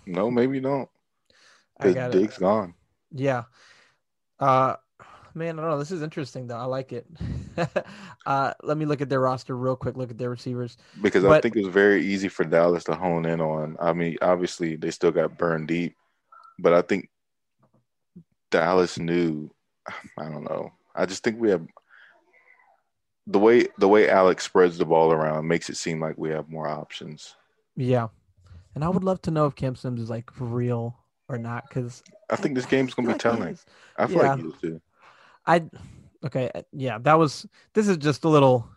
[0.06, 0.88] No, maybe don't.
[1.80, 2.20] I Because got it.
[2.20, 2.76] Diggs gone.
[3.12, 3.44] Yeah.
[4.40, 4.76] Uh
[5.34, 5.80] man, I don't know.
[5.80, 6.58] This is interesting though.
[6.58, 7.08] I like it.
[8.28, 10.78] uh let me look at their roster real quick, look at their receivers.
[11.02, 13.76] Because I think it was very easy for Dallas to hone in on.
[13.80, 15.96] I mean, obviously they still got burned deep,
[16.60, 17.10] but I think
[18.52, 19.50] Dallas knew.
[20.18, 20.72] I don't know.
[20.96, 21.66] I just think we have
[23.28, 26.50] the way the way Alex spreads the ball around makes it seem like we have
[26.50, 27.36] more options.
[27.76, 28.08] Yeah.
[28.74, 30.98] And I would love to know if Cam Sims is like real
[31.30, 33.58] or not cuz I think this game's gonna be telling.
[33.98, 34.30] I feel Yeah.
[34.30, 34.82] like he is too.
[35.46, 35.64] I
[36.24, 38.70] okay, uh, yeah, that was this is just a little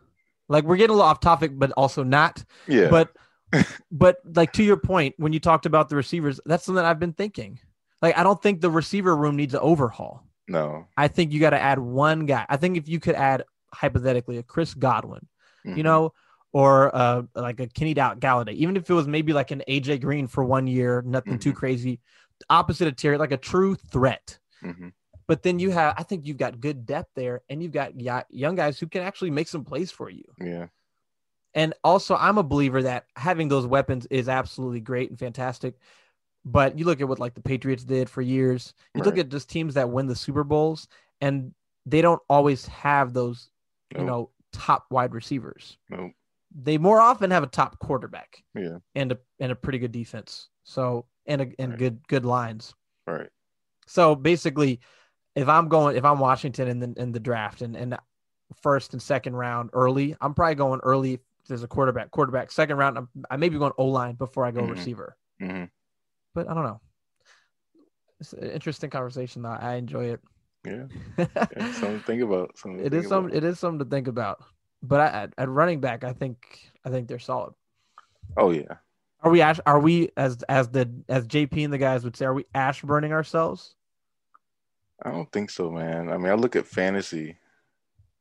[0.48, 2.44] like we're getting a little off topic but also not.
[2.66, 3.16] Yeah, But
[3.92, 7.12] but like to your point when you talked about the receivers, that's something I've been
[7.12, 7.58] thinking.
[8.02, 10.24] Like I don't think the receiver room needs an overhaul.
[10.48, 12.46] no, I think you got to add one guy.
[12.48, 15.26] I think if you could add hypothetically a Chris Godwin,
[15.64, 15.84] you Mhm.
[15.84, 16.12] know,
[16.52, 20.26] or uh, like a Kenny Golladay, even if it was maybe like an AJ Green
[20.26, 21.56] for one year, nothing too Mhm.
[21.56, 22.00] crazy,
[22.48, 24.38] opposite of Terry, like a true threat.
[24.64, 24.92] Mhm.
[25.26, 28.56] But then you have, I think you've got good depth there, and you've got young
[28.56, 30.24] guys who can actually make some plays for you.
[30.40, 30.66] yeah,
[31.54, 35.74] And also, I'm a believer that having those weapons is absolutely great and fantastic.
[36.44, 38.72] But you look at what like the Patriots did for years.
[38.94, 40.88] You look at just teams that win the Super Bowls,
[41.20, 41.54] and
[41.86, 43.50] they don't always have those,
[43.92, 44.06] you Nope.
[44.06, 45.78] know, top wide receivers.
[45.88, 46.12] Nope.
[46.54, 50.48] They more often have a top quarterback yeah, and a and a pretty good defense.
[50.64, 51.78] So and a, and Right.
[51.78, 52.74] good good lines.
[53.06, 53.28] right,
[53.86, 54.80] So basically,
[55.36, 57.96] if I'm going, if I'm Washington in the in the draft and and
[58.62, 61.14] first and second round early, I'm probably going early.
[61.14, 62.50] If there's a quarterback, quarterback.
[62.50, 64.70] Second round, I'm, I may be going O line before I go Mhm.
[64.70, 65.16] receiver.
[65.40, 65.64] hmm
[66.34, 66.80] But I don't know.
[68.18, 69.42] It's an interesting conversation.
[69.42, 69.50] Though.
[69.50, 70.20] I enjoy it.
[70.64, 70.84] Yeah.
[71.18, 71.26] yeah.
[71.72, 72.58] Something to think about.
[72.58, 73.30] Something it is some.
[73.32, 74.42] It is something to think about.
[74.82, 77.54] But I, at, at running back, I think I think they're solid.
[78.36, 78.76] Oh yeah,
[79.22, 79.60] Are we ash?
[79.66, 82.24] Are we as as the as JP and the guys would say?
[82.26, 83.74] Are we ash burning ourselves?
[85.02, 86.10] I don't think so, man.
[86.10, 87.38] I mean, I look at fantasy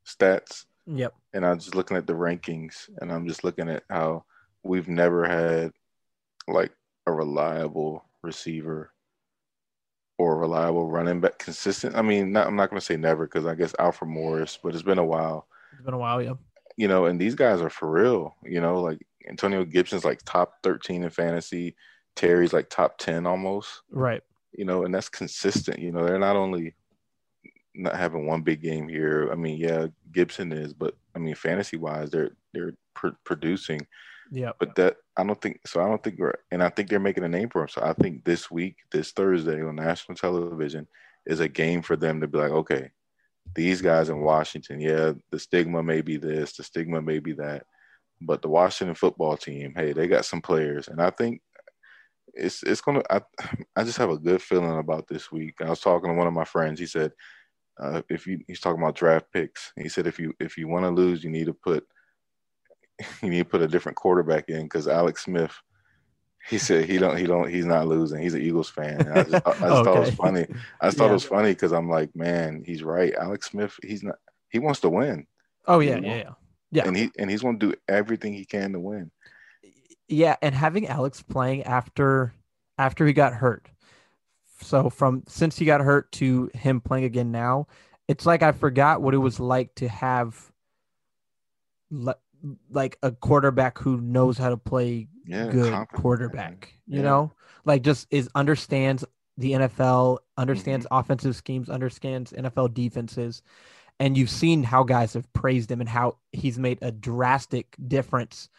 [0.05, 1.13] stats Yep.
[1.33, 4.23] and I'm just looking at the rankings and I'm just looking at how
[4.63, 5.73] we've never had
[6.47, 6.71] like
[7.05, 8.91] a reliable receiver
[10.19, 11.95] or reliable running back consistent.
[11.95, 14.73] I mean, not, I'm not going to say never because I guess Alfred Morris, but
[14.73, 16.21] it's been a while, It's been a while.
[16.21, 16.33] Yeah.
[16.75, 18.99] you know, and these guys are for real, you know, like
[19.29, 21.75] Antonio Gibson's like top 13 in fantasy.
[22.17, 24.21] Terry's like top 10 almost, Right.
[24.51, 25.79] you know, and that's consistent.
[25.79, 26.75] You know, they're not only
[27.73, 29.29] not having one big game here.
[29.31, 33.87] I mean, yeah, Gibson is, but I mean, fantasy wise, they're they're pr- producing.
[34.31, 34.55] Yep.
[34.59, 35.81] But that I don't think so.
[35.81, 37.69] I don't think we're, and I think they're making a name for them.
[37.69, 40.87] So I think this week, this Thursday on national television,
[41.25, 42.91] is a game for them to be like, okay,
[43.55, 47.65] these guys in Washington, yeah, the stigma may be this, the stigma may be that,
[48.21, 51.41] but the Washington football team, hey, they got some players, and I think
[52.33, 53.03] it's it's gonna.
[53.09, 53.21] I
[53.75, 55.55] I just have a good feeling about this week.
[55.61, 56.79] I was talking to one of my friends.
[56.79, 57.11] He said,
[57.79, 59.71] uh, if you he's talking about draft picks.
[59.75, 61.85] He said if you if you want to lose, you need to put
[63.23, 65.53] you need to put a different quarterback in because Alex Smith.
[66.49, 68.21] He said he don't he don't he's not losing.
[68.21, 69.01] He's an Eagles fan.
[69.01, 70.47] And I just, I just thought it was funny.
[70.81, 71.09] I just thought Yeah.
[71.11, 73.13] it was funny because I'm like, man, he's right.
[73.13, 74.15] Alex Smith, he's not.
[74.49, 75.27] He wants to win,
[75.67, 76.29] Oh yeah, yeah, yeah.
[76.71, 76.87] Yeah.
[76.87, 79.11] and he and he's going to do everything he can to win.
[80.07, 82.33] Yeah, and having Alex playing after
[82.79, 83.67] after he got hurt.
[84.61, 87.67] So from since he got hurt to him playing again now,
[88.07, 90.51] it's like I forgot what it was like to have
[91.91, 92.15] le-
[92.69, 96.49] like a quarterback who knows how to play Yeah, good quarterback.
[96.51, 96.67] man.
[96.87, 97.01] You Yeah.
[97.03, 97.31] know,
[97.65, 99.05] like just is understands
[99.37, 100.99] the NFL, understands Mm-hmm.
[100.99, 103.41] offensive schemes, understands NFL defenses,
[103.99, 108.49] and you've seen how guys have praised him and how he's made a drastic difference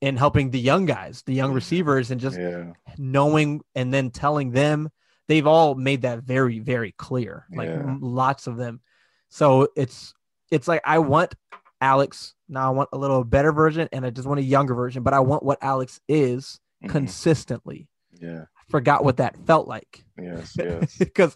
[0.00, 4.50] in helping the young guys, the young receivers, and just Yeah, knowing and then telling
[4.52, 4.90] them.
[5.28, 7.46] They've all made that very, very clear.
[7.54, 7.96] Like Yeah.
[8.00, 8.80] lots of them.
[9.28, 10.14] So it's
[10.50, 11.34] it's like I want
[11.80, 12.34] Alex.
[12.48, 15.02] Now I want a little better version, and I just want a younger version.
[15.02, 16.90] But I want what Alex is Mhm.
[16.90, 17.88] consistently.
[18.20, 20.96] yeah, I forgot what that felt like yes, yes.
[20.98, 21.34] because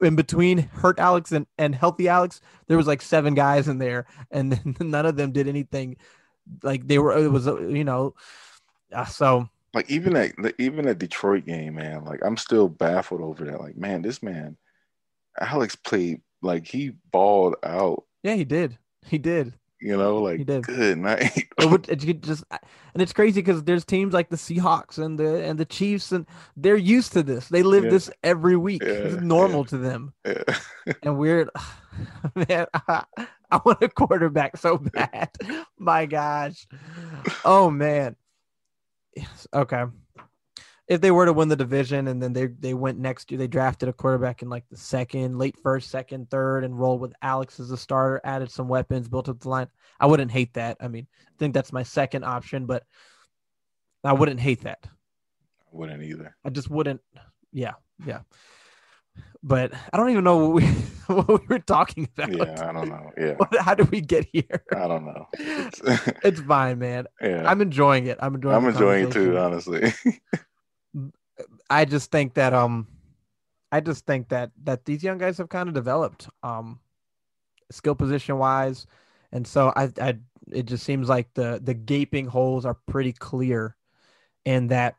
[0.00, 4.06] in between hurt Alex and, and healthy Alex, there was like seven guys in there,
[4.30, 5.96] and none of them did anything.
[6.62, 8.14] Like they were, it was you know,
[8.92, 12.04] uh, so like even at even that Detroit game, man.
[12.04, 13.60] Like I'm still baffled over that.
[13.60, 14.56] Like, man, this man,
[15.40, 18.04] Alex played like he balled out.
[18.22, 19.52] yeah, he did, he did.
[19.80, 20.64] You know, like did.
[20.64, 21.46] good night.
[21.58, 25.44] It would it just and it's crazy because there's teams like the Seahawks and the
[25.44, 26.26] and the Chiefs and
[26.56, 27.48] they're used to this.
[27.48, 27.90] They live Yeah.
[27.90, 28.82] this every week.
[28.82, 30.12] Yeah, it's normal to them.
[30.24, 30.42] Yeah.
[31.02, 31.48] And we're
[32.34, 33.04] man, I,
[33.50, 35.30] I want a quarterback so bad.
[35.78, 36.66] My gosh.
[37.44, 38.16] Oh man.
[39.16, 39.46] Yes.
[39.54, 39.84] okay.
[40.88, 43.46] If they were to win the division and then they they went next year, they
[43.46, 47.60] drafted a quarterback in like the second, late first, second, third, and rolled with Alex
[47.60, 49.68] as a starter, added some weapons, built up the line.
[50.00, 50.78] I wouldn't hate that.
[50.80, 52.84] I mean, I think that's my second option, but
[54.02, 54.78] I wouldn't hate that.
[54.86, 56.34] I wouldn't either.
[56.44, 57.02] I just wouldn't.
[57.52, 57.74] Yeah,
[58.06, 58.20] yeah.
[59.42, 60.64] But I don't even know what we
[61.14, 62.34] what we were talking about.
[62.34, 63.10] Yeah, I don't know.
[63.16, 64.64] Yeah, How did we get here?
[64.72, 65.26] I don't know.
[65.34, 65.80] It's,
[66.24, 67.06] It's fine, man.
[67.20, 68.18] yeah, I'm enjoying it.
[68.20, 68.56] I'm enjoying.
[68.56, 69.92] I'm enjoying it too, honestly.
[71.70, 72.86] I just think that um,
[73.70, 76.80] I just think that that these young guys have kind of developed um,
[77.70, 78.86] skill position wise,
[79.32, 80.18] and so I I
[80.50, 83.76] it just seems like the the gaping holes are pretty clear,
[84.46, 84.96] and that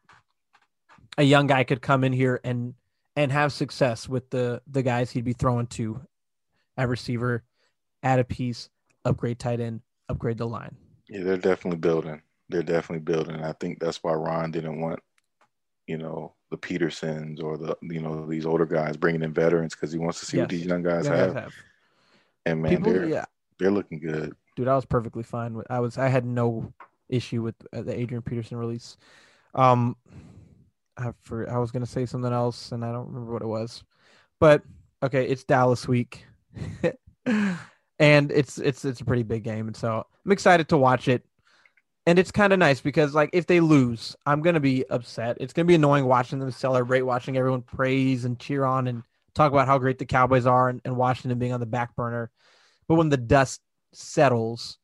[1.17, 2.75] a young guy could come in here and
[3.15, 5.99] and have success with the the guys he'd be throwing to
[6.77, 7.43] at receiver,
[8.03, 8.69] add a piece,
[9.03, 10.75] upgrade tight end, upgrade the line.
[11.09, 12.21] Yeah, they're definitely building.
[12.47, 13.43] They're definitely building.
[13.43, 14.99] I think that's why Ron didn't want,
[15.89, 19.91] you know, the Petersons or the you know these older guys bringing in veterans because
[19.91, 21.33] he wants to see what these young guys Young have.
[21.33, 21.53] guys have.
[22.45, 23.25] And man, People, they're yeah,
[23.57, 24.35] they're looking good.
[24.55, 25.65] dude, I was perfectly fine with.
[25.71, 25.97] I was.
[25.97, 26.71] I had no
[27.09, 28.97] issue with uh, the Adrian Peterson release.
[29.55, 29.95] Um,
[30.95, 33.83] I for I was gonna say something else, and I don't remember what it was.
[34.39, 34.61] But
[35.01, 36.23] okay, it's Dallas week,
[37.25, 41.25] and it's it's it's a pretty big game, and so I'm excited to watch it.
[42.09, 45.37] And it's kind of nice because, like, if they lose, I'm gonna be upset.
[45.39, 49.03] It's gonna be annoying watching them celebrate, watching everyone praise and cheer on, and
[49.35, 52.31] talk about how great the Cowboys are, and, and Washington being on the back burner.
[52.87, 53.61] But when the dust
[53.93, 54.79] settles,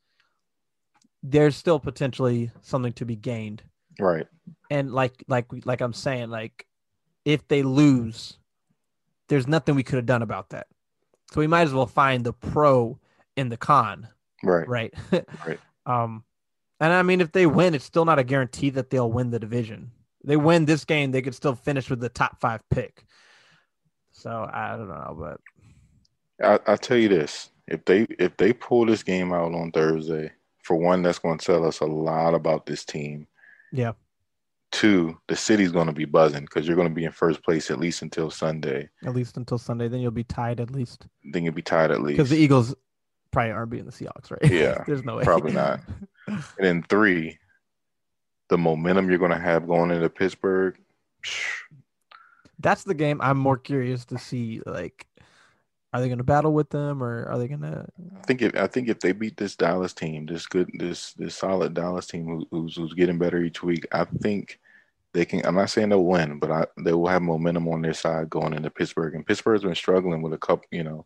[1.23, 3.63] there's still potentially something to be gained.
[3.99, 4.28] Right.
[4.69, 6.67] And like like like I'm saying, like
[7.26, 8.38] if they lose,
[9.30, 10.67] there's nothing we could have done about that.
[11.32, 12.99] So we might as well find the pro
[13.36, 14.09] in the con,
[14.43, 14.67] Right.
[14.67, 14.93] right?
[15.43, 15.59] Right.
[15.88, 16.23] Um,
[16.80, 19.39] and I mean, if they win, it's still not a guarantee that they'll win the
[19.39, 19.91] division.
[20.23, 23.05] They win this game, they could still finish with the top five pick.
[24.11, 25.15] So I don't know,
[26.39, 29.71] but I, I tell you this: if they if they pull this game out on
[29.71, 30.32] Thursday,
[30.63, 33.28] for one, that's going to tell us a lot about this team.
[33.71, 33.91] yeah,
[34.71, 37.69] Two, the city's going to be buzzing because you're going to be in first place
[37.71, 38.89] at least until Sunday.
[39.05, 42.01] at least until Sunday, then you'll be tied at least Then you'll be tied at
[42.01, 42.17] least.
[42.17, 42.73] because the Eagles
[43.36, 44.51] probably aren't beating the Seahawks, right?
[44.51, 45.23] Yeah, there's no way.
[45.23, 45.81] probably not.
[46.27, 47.38] And then three,
[48.49, 50.75] the momentum you're going to have going into Pittsburgh.
[52.57, 54.59] That's the game I'm more curious to see.
[54.65, 55.05] Like,
[55.93, 57.86] are they going to battle with them, or are they going to?
[58.17, 61.36] I think if I think if they beat this Dallas team, this good this this
[61.36, 64.59] solid Dallas team who, who's who's getting better each week, I think
[65.13, 65.45] they can.
[65.45, 68.53] I'm not saying they'll win, but I, they will have momentum on their side going
[68.53, 69.13] into Pittsburgh.
[69.13, 71.05] And Pittsburgh's been struggling with a couple, you know.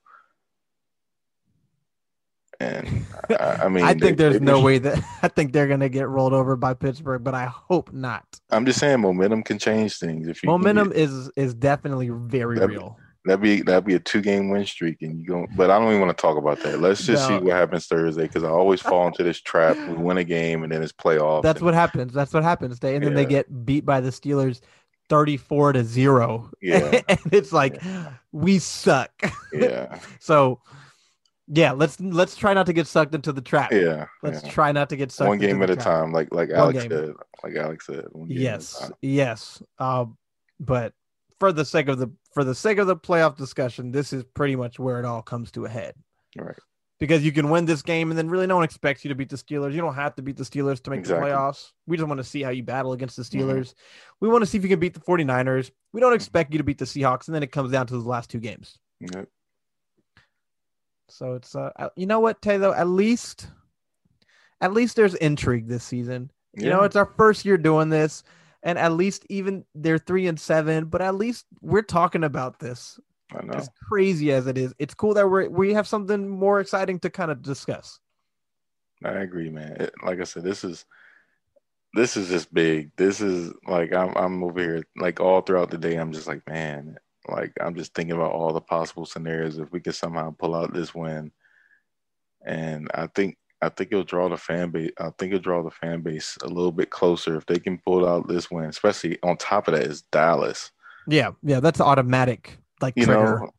[2.61, 5.67] And I, I mean, I they- think there's they've no way that I think they're
[5.67, 8.25] going to get rolled over by Pittsburgh, but I hope not.
[8.49, 10.27] I'm just saying, momentum can change things.
[10.27, 12.97] If you Momentum is is definitely very That'd be- real.
[13.25, 15.47] that'd be that'd be a two game win streak, and you go.
[15.55, 16.81] But I don't even want to talk about that.
[16.81, 17.39] Let's just No.
[17.39, 19.77] see what happens Thursday because I always fall into this trap.
[19.87, 21.43] We win a game, and then it's playoffs.
[21.43, 22.11] That's and- what happens.
[22.13, 22.79] That's what happens.
[22.79, 24.59] They and then they get beat by the Steelers,
[25.07, 26.49] thirty-four to zero.
[26.61, 26.99] Yeah.
[27.07, 27.81] and it's like
[28.33, 29.11] we suck.
[29.53, 30.59] Yeah, so,
[31.51, 33.71] yeah, let's let's try not to get sucked into the trap.
[33.71, 34.05] yeah.
[34.23, 34.49] Let's yeah.
[34.51, 35.31] try not to get sucked.
[35.33, 35.59] Into the track.
[35.59, 35.85] One game at a trap.
[35.85, 36.89] time, like like One Alex game.
[36.91, 38.05] said, like Alex said.
[38.11, 39.61] one game Yes, yes.
[39.79, 40.17] Um,
[40.59, 40.93] but
[41.39, 44.55] for the sake of the for the sake of the playoff discussion, this is pretty
[44.55, 45.95] much where it all comes to a head.
[46.37, 46.55] Right.
[46.99, 49.29] Because you can win this game, and then really no one expects you to beat
[49.29, 49.71] the Steelers.
[49.73, 51.29] You don't have to beat the Steelers to make Exactly.
[51.29, 51.71] the playoffs.
[51.87, 53.39] We just want to see how you battle against the Mhm.
[53.41, 53.73] Steelers.
[54.19, 55.71] We want to see if you can beat the 49ers.
[55.93, 57.99] We don't expect you to beat the Seahawks, and then it comes down to the
[58.07, 58.77] last two games.
[58.99, 59.29] Yep.
[61.11, 62.75] So it's uh, you know what, Taylor?
[62.75, 63.47] At least,
[64.61, 66.31] at least there's intrigue this season.
[66.55, 68.23] You know, it's our first year doing this,
[68.63, 72.99] and at least even they're three and seven, but at least we're talking about this.
[73.31, 73.53] I know.
[73.53, 77.09] As crazy as it is, it's cool that we're we have something more exciting to
[77.09, 77.99] kind of discuss.
[79.03, 79.77] I agree, man.
[79.79, 80.85] It- like I said, this is
[81.93, 82.91] this is just big.
[82.97, 85.95] This is like I'm I'm over here like all throughout the day.
[85.95, 86.97] I'm just like, man,
[87.31, 90.73] like I'm just thinking about all the possible scenarios if we could somehow pull out
[90.73, 91.31] this win.
[92.45, 94.91] And I think I think it'll draw the fan base.
[94.99, 98.07] I think it'll draw the fan base a little bit closer if they can pull
[98.07, 98.65] out this win.
[98.65, 100.71] Especially on top of that is Dallas.
[101.07, 103.39] Yeah, yeah, that's automatic like You trigger.
[103.41, 103.51] know,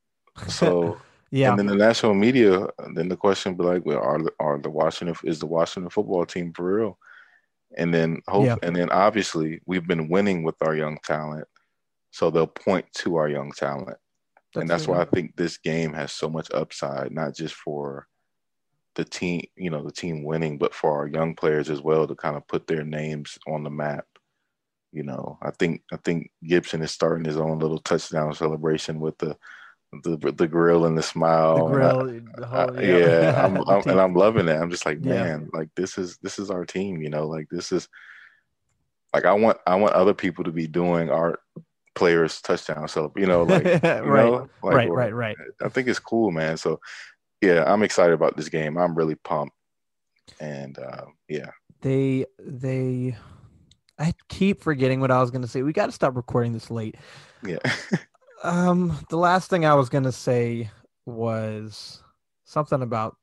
[0.48, 0.98] so
[1.30, 4.58] yeah, And then the national media, then the question be like, well, are the- are
[4.58, 6.98] the Washington is the Washington football team for real?
[7.76, 8.56] And then hope, Yeah.
[8.62, 11.46] and then obviously we've been winning with our young talent,
[12.10, 13.96] so they'll point to our young talent,
[14.54, 18.06] and that's why I think this game has so much upside, not just for
[18.96, 22.14] the team, you know, the team winning, but for our young players as well to
[22.14, 24.04] kind of put their names on the map
[24.92, 29.16] you know, I think I think Gibson is starting his own little touchdown celebration with
[29.18, 29.36] the
[30.02, 31.68] the the grill and the smile.
[31.68, 34.56] The grill, I, the whole, I, yeah, I'm, I'm, and I'm loving it.
[34.56, 35.22] I'm just like, Yeah.
[35.22, 37.02] man, like this is this is our team.
[37.02, 37.88] You know, like this is
[39.14, 41.38] like I want I want other people to be doing our
[41.94, 45.36] players touchdown so You know, like you right, know, like, right, or- right, right.
[45.62, 46.56] I think it's cool, man.
[46.56, 46.80] So
[47.40, 48.76] yeah, I'm excited about this game.
[48.76, 49.54] I'm really pumped.
[50.40, 53.16] And uh, yeah, They they
[53.98, 55.62] I keep forgetting what I was gonna say.
[55.62, 56.96] We got to stop recording this late.
[57.44, 57.58] yeah,
[58.44, 60.70] Um, the last thing I was gonna say
[61.04, 62.02] was
[62.44, 63.16] something about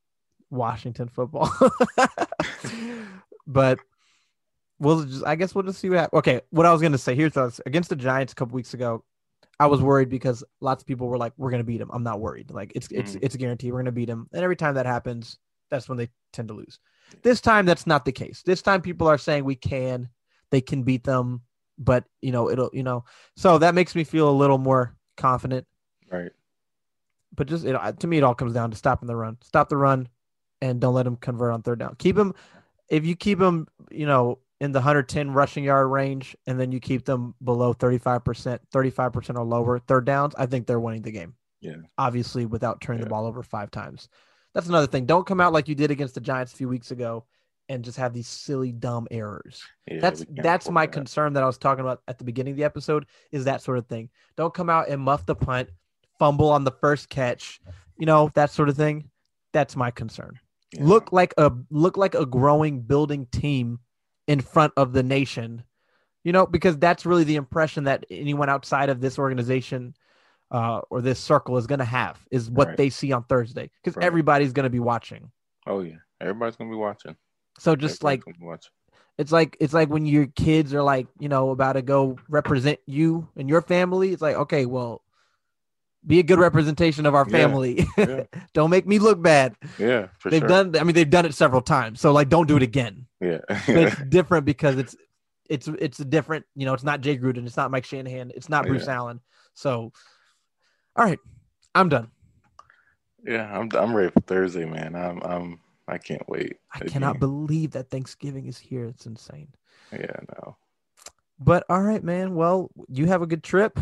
[0.52, 1.52] Washington football,
[3.48, 3.80] but
[4.80, 6.00] we'll just I guess we'll just see what.
[6.00, 6.18] happens.
[6.20, 9.04] Okay, what I was gonna say here's us against the Giants a couple weeks ago.
[9.60, 12.20] I was worried because lots of people were like, "We're gonna beat them." I'm not
[12.20, 12.52] worried.
[12.52, 13.20] Like it's it's Mhm.
[13.24, 14.28] it's a guarantee we're gonna beat them.
[14.34, 15.38] And every time that happens,
[15.72, 16.80] that's when they tend to lose.
[17.24, 18.44] This time, that's not the case.
[18.46, 20.10] This time, people are saying we can,
[20.52, 21.42] they can beat them,
[21.80, 23.06] but you know it'll you know.
[23.36, 25.66] So that makes me feel a little more confident.
[26.12, 26.32] right.
[27.36, 29.38] But just it, to me, it all comes down to stopping the run.
[29.44, 30.08] Stop the run,
[30.62, 31.96] and don't let them convert on third down.
[31.98, 32.34] Keep them.
[32.90, 36.80] If you keep them, you know, in the 110 rushing yard range, and then you
[36.80, 41.04] keep them below 35 percent, 35 percent or lower third downs, I think they're winning
[41.04, 41.36] the game.
[41.62, 41.76] Yeah.
[41.98, 44.10] Obviously, without turning the ball over five times.
[44.54, 45.06] That's another thing.
[45.06, 47.26] Don't come out like you did against the Giants a few weeks ago,
[47.70, 50.94] and just have these silly, dumb errors Yeah, that's that's my that.
[50.94, 53.78] concern that I was talking about at the beginning of the episode is that sort
[53.78, 54.10] of thing.
[54.38, 55.70] Don't come out and muff the punt,
[56.18, 57.60] fumble on the first catch,
[57.98, 59.10] you know, that sort of thing.
[59.54, 60.40] That's my concern.
[60.74, 60.86] Yeah.
[60.86, 63.80] Look like a look like a growing building team
[64.28, 65.64] in front of the nation.
[66.24, 69.96] You know, because that's really the impression that anyone outside of this organization
[70.52, 72.78] uh, or this circle is going to have is what Right.
[72.78, 74.06] they see on Thursday because Right.
[74.06, 75.32] everybody's going to be watching.
[75.66, 77.16] Oh yeah, everybody's gonna be watching.
[77.60, 78.72] So just Everybody's like gonna be watching.
[79.18, 82.80] it's like it's like when your kids are like you know about to go represent
[82.86, 85.02] you and your family it's like okay well
[86.06, 88.24] be a good representation of our Yeah, family yeah.
[88.54, 90.48] don't make me look bad Yeah, for they've sure.
[90.48, 93.40] done i mean they've done it several times so like don't do it again Yeah,
[93.68, 94.96] it's different because it's
[95.50, 98.50] it's it's a different you know it's not jay gruden it's not mike shanahan it's
[98.50, 98.96] not bruce Yeah.
[98.98, 99.22] allen
[99.54, 99.92] so
[100.96, 101.20] all right
[101.74, 102.10] i'm done
[103.26, 103.58] yeah.
[103.58, 104.96] I'm I'm ready for Thursday, man.
[104.96, 106.58] I'm I'm I can't wait.
[106.74, 109.50] i cannot be- believe that thanksgiving is here it's insane
[109.92, 110.56] Yeah, no.
[111.40, 113.80] but all right man well you have a good trip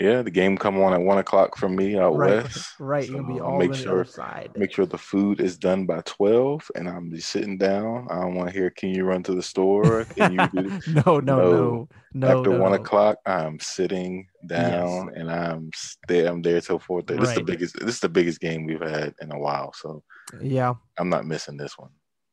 [0.00, 2.74] Yeah, the game come on at one o'clock for me out right west.
[2.78, 6.00] right So gonna be all make sure side make sure the food is done by
[6.06, 8.08] twelve, and I'm just sitting down.
[8.10, 8.70] I don't want to hear.
[8.70, 10.04] Can you run to the store?
[10.06, 12.38] Can you do no, no, no, no.
[12.38, 12.78] After no, one no.
[12.78, 16.26] o'clock, I'm sitting down and I'm stay.
[16.26, 17.20] I'm there till four thirty.
[17.20, 17.78] This is the biggest.
[17.78, 19.72] This is the biggest game we've had in a while.
[19.74, 20.02] So
[20.40, 20.74] Yeah.
[20.98, 21.90] I'm not missing this one.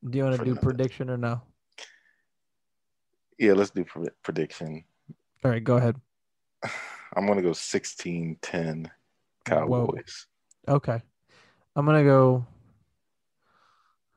[0.09, 0.63] Do you want to do nothing.
[0.63, 1.41] prediction or no?
[3.37, 4.83] Yeah, let's do pre- prediction.
[5.43, 5.99] All right, go ahead.
[7.17, 8.91] I'm gonna go 16-10
[9.43, 10.27] Cowboys.
[10.67, 11.01] Okay.
[11.75, 12.45] I'm gonna go.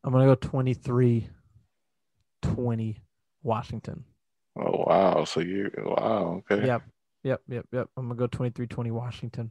[0.05, 1.29] I'm gonna go 23
[2.43, 3.03] 20
[3.43, 4.05] Washington.
[4.57, 5.25] Oh wow!
[5.25, 6.67] So you wow okay.
[6.67, 6.83] Yep.
[7.23, 7.43] Yep.
[7.49, 7.67] Yep.
[7.73, 7.89] Yep.
[7.97, 9.51] I'm gonna go 23 20 Washington.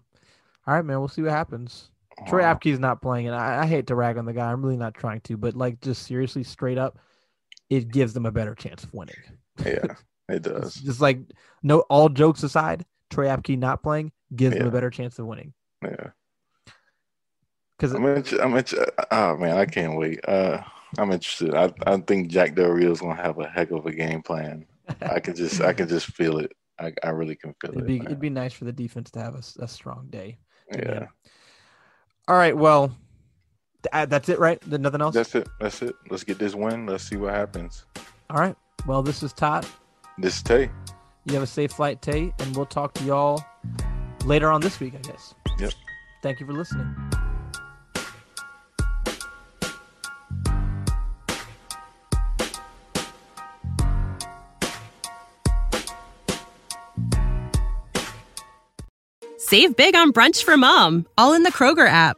[0.67, 0.99] All right, man.
[0.99, 1.89] We'll see what happens.
[2.27, 2.51] Troy Wow.
[2.51, 4.51] Apke's not playing, and I, I hate to rag on the guy.
[4.51, 6.99] I'm really not trying to, but like, just seriously, straight up,
[7.69, 9.15] it gives them a better chance of winning.
[9.65, 9.95] Yeah,
[10.29, 10.75] it does.
[10.75, 11.19] just like
[11.63, 15.53] no, all jokes aside, Troy Apke not playing gives them a better chance of winning.
[15.83, 16.11] Yeah.
[17.77, 18.41] Because I'm interested.
[18.41, 18.89] I'm interested.
[19.11, 20.19] Oh man, I can't wait.
[20.27, 20.61] Uh,
[20.97, 21.53] I'm interested.
[21.55, 24.65] I, I think Jack Del Rio's gonna have a heck of a game plan.
[25.01, 26.51] I can just I can just feel it.
[26.79, 27.87] I, I really can feel it'd it.
[27.87, 28.07] be man.
[28.07, 30.37] it'd be nice for the defense to have a strong day.
[30.73, 31.07] yeah.
[32.27, 32.55] All right.
[32.55, 32.89] Well,
[33.83, 34.65] th- uh, that's it, right?
[34.67, 35.15] Nothing else.
[35.15, 35.47] That's it.
[35.59, 35.95] That's it.
[36.09, 36.85] Let's get this win.
[36.85, 37.85] Let's see what happens.
[38.29, 38.55] All right.
[38.85, 39.65] Well, this is Todd.
[40.17, 40.69] This is Tay.
[41.25, 43.43] You have a safe flight, Tay, and we'll talk to y'all
[44.25, 45.33] later on this week, I guess.
[45.59, 45.73] Yep.
[46.21, 46.95] Thank you for listening.
[59.37, 62.17] Save big on brunch for mom, all in the Kroger app.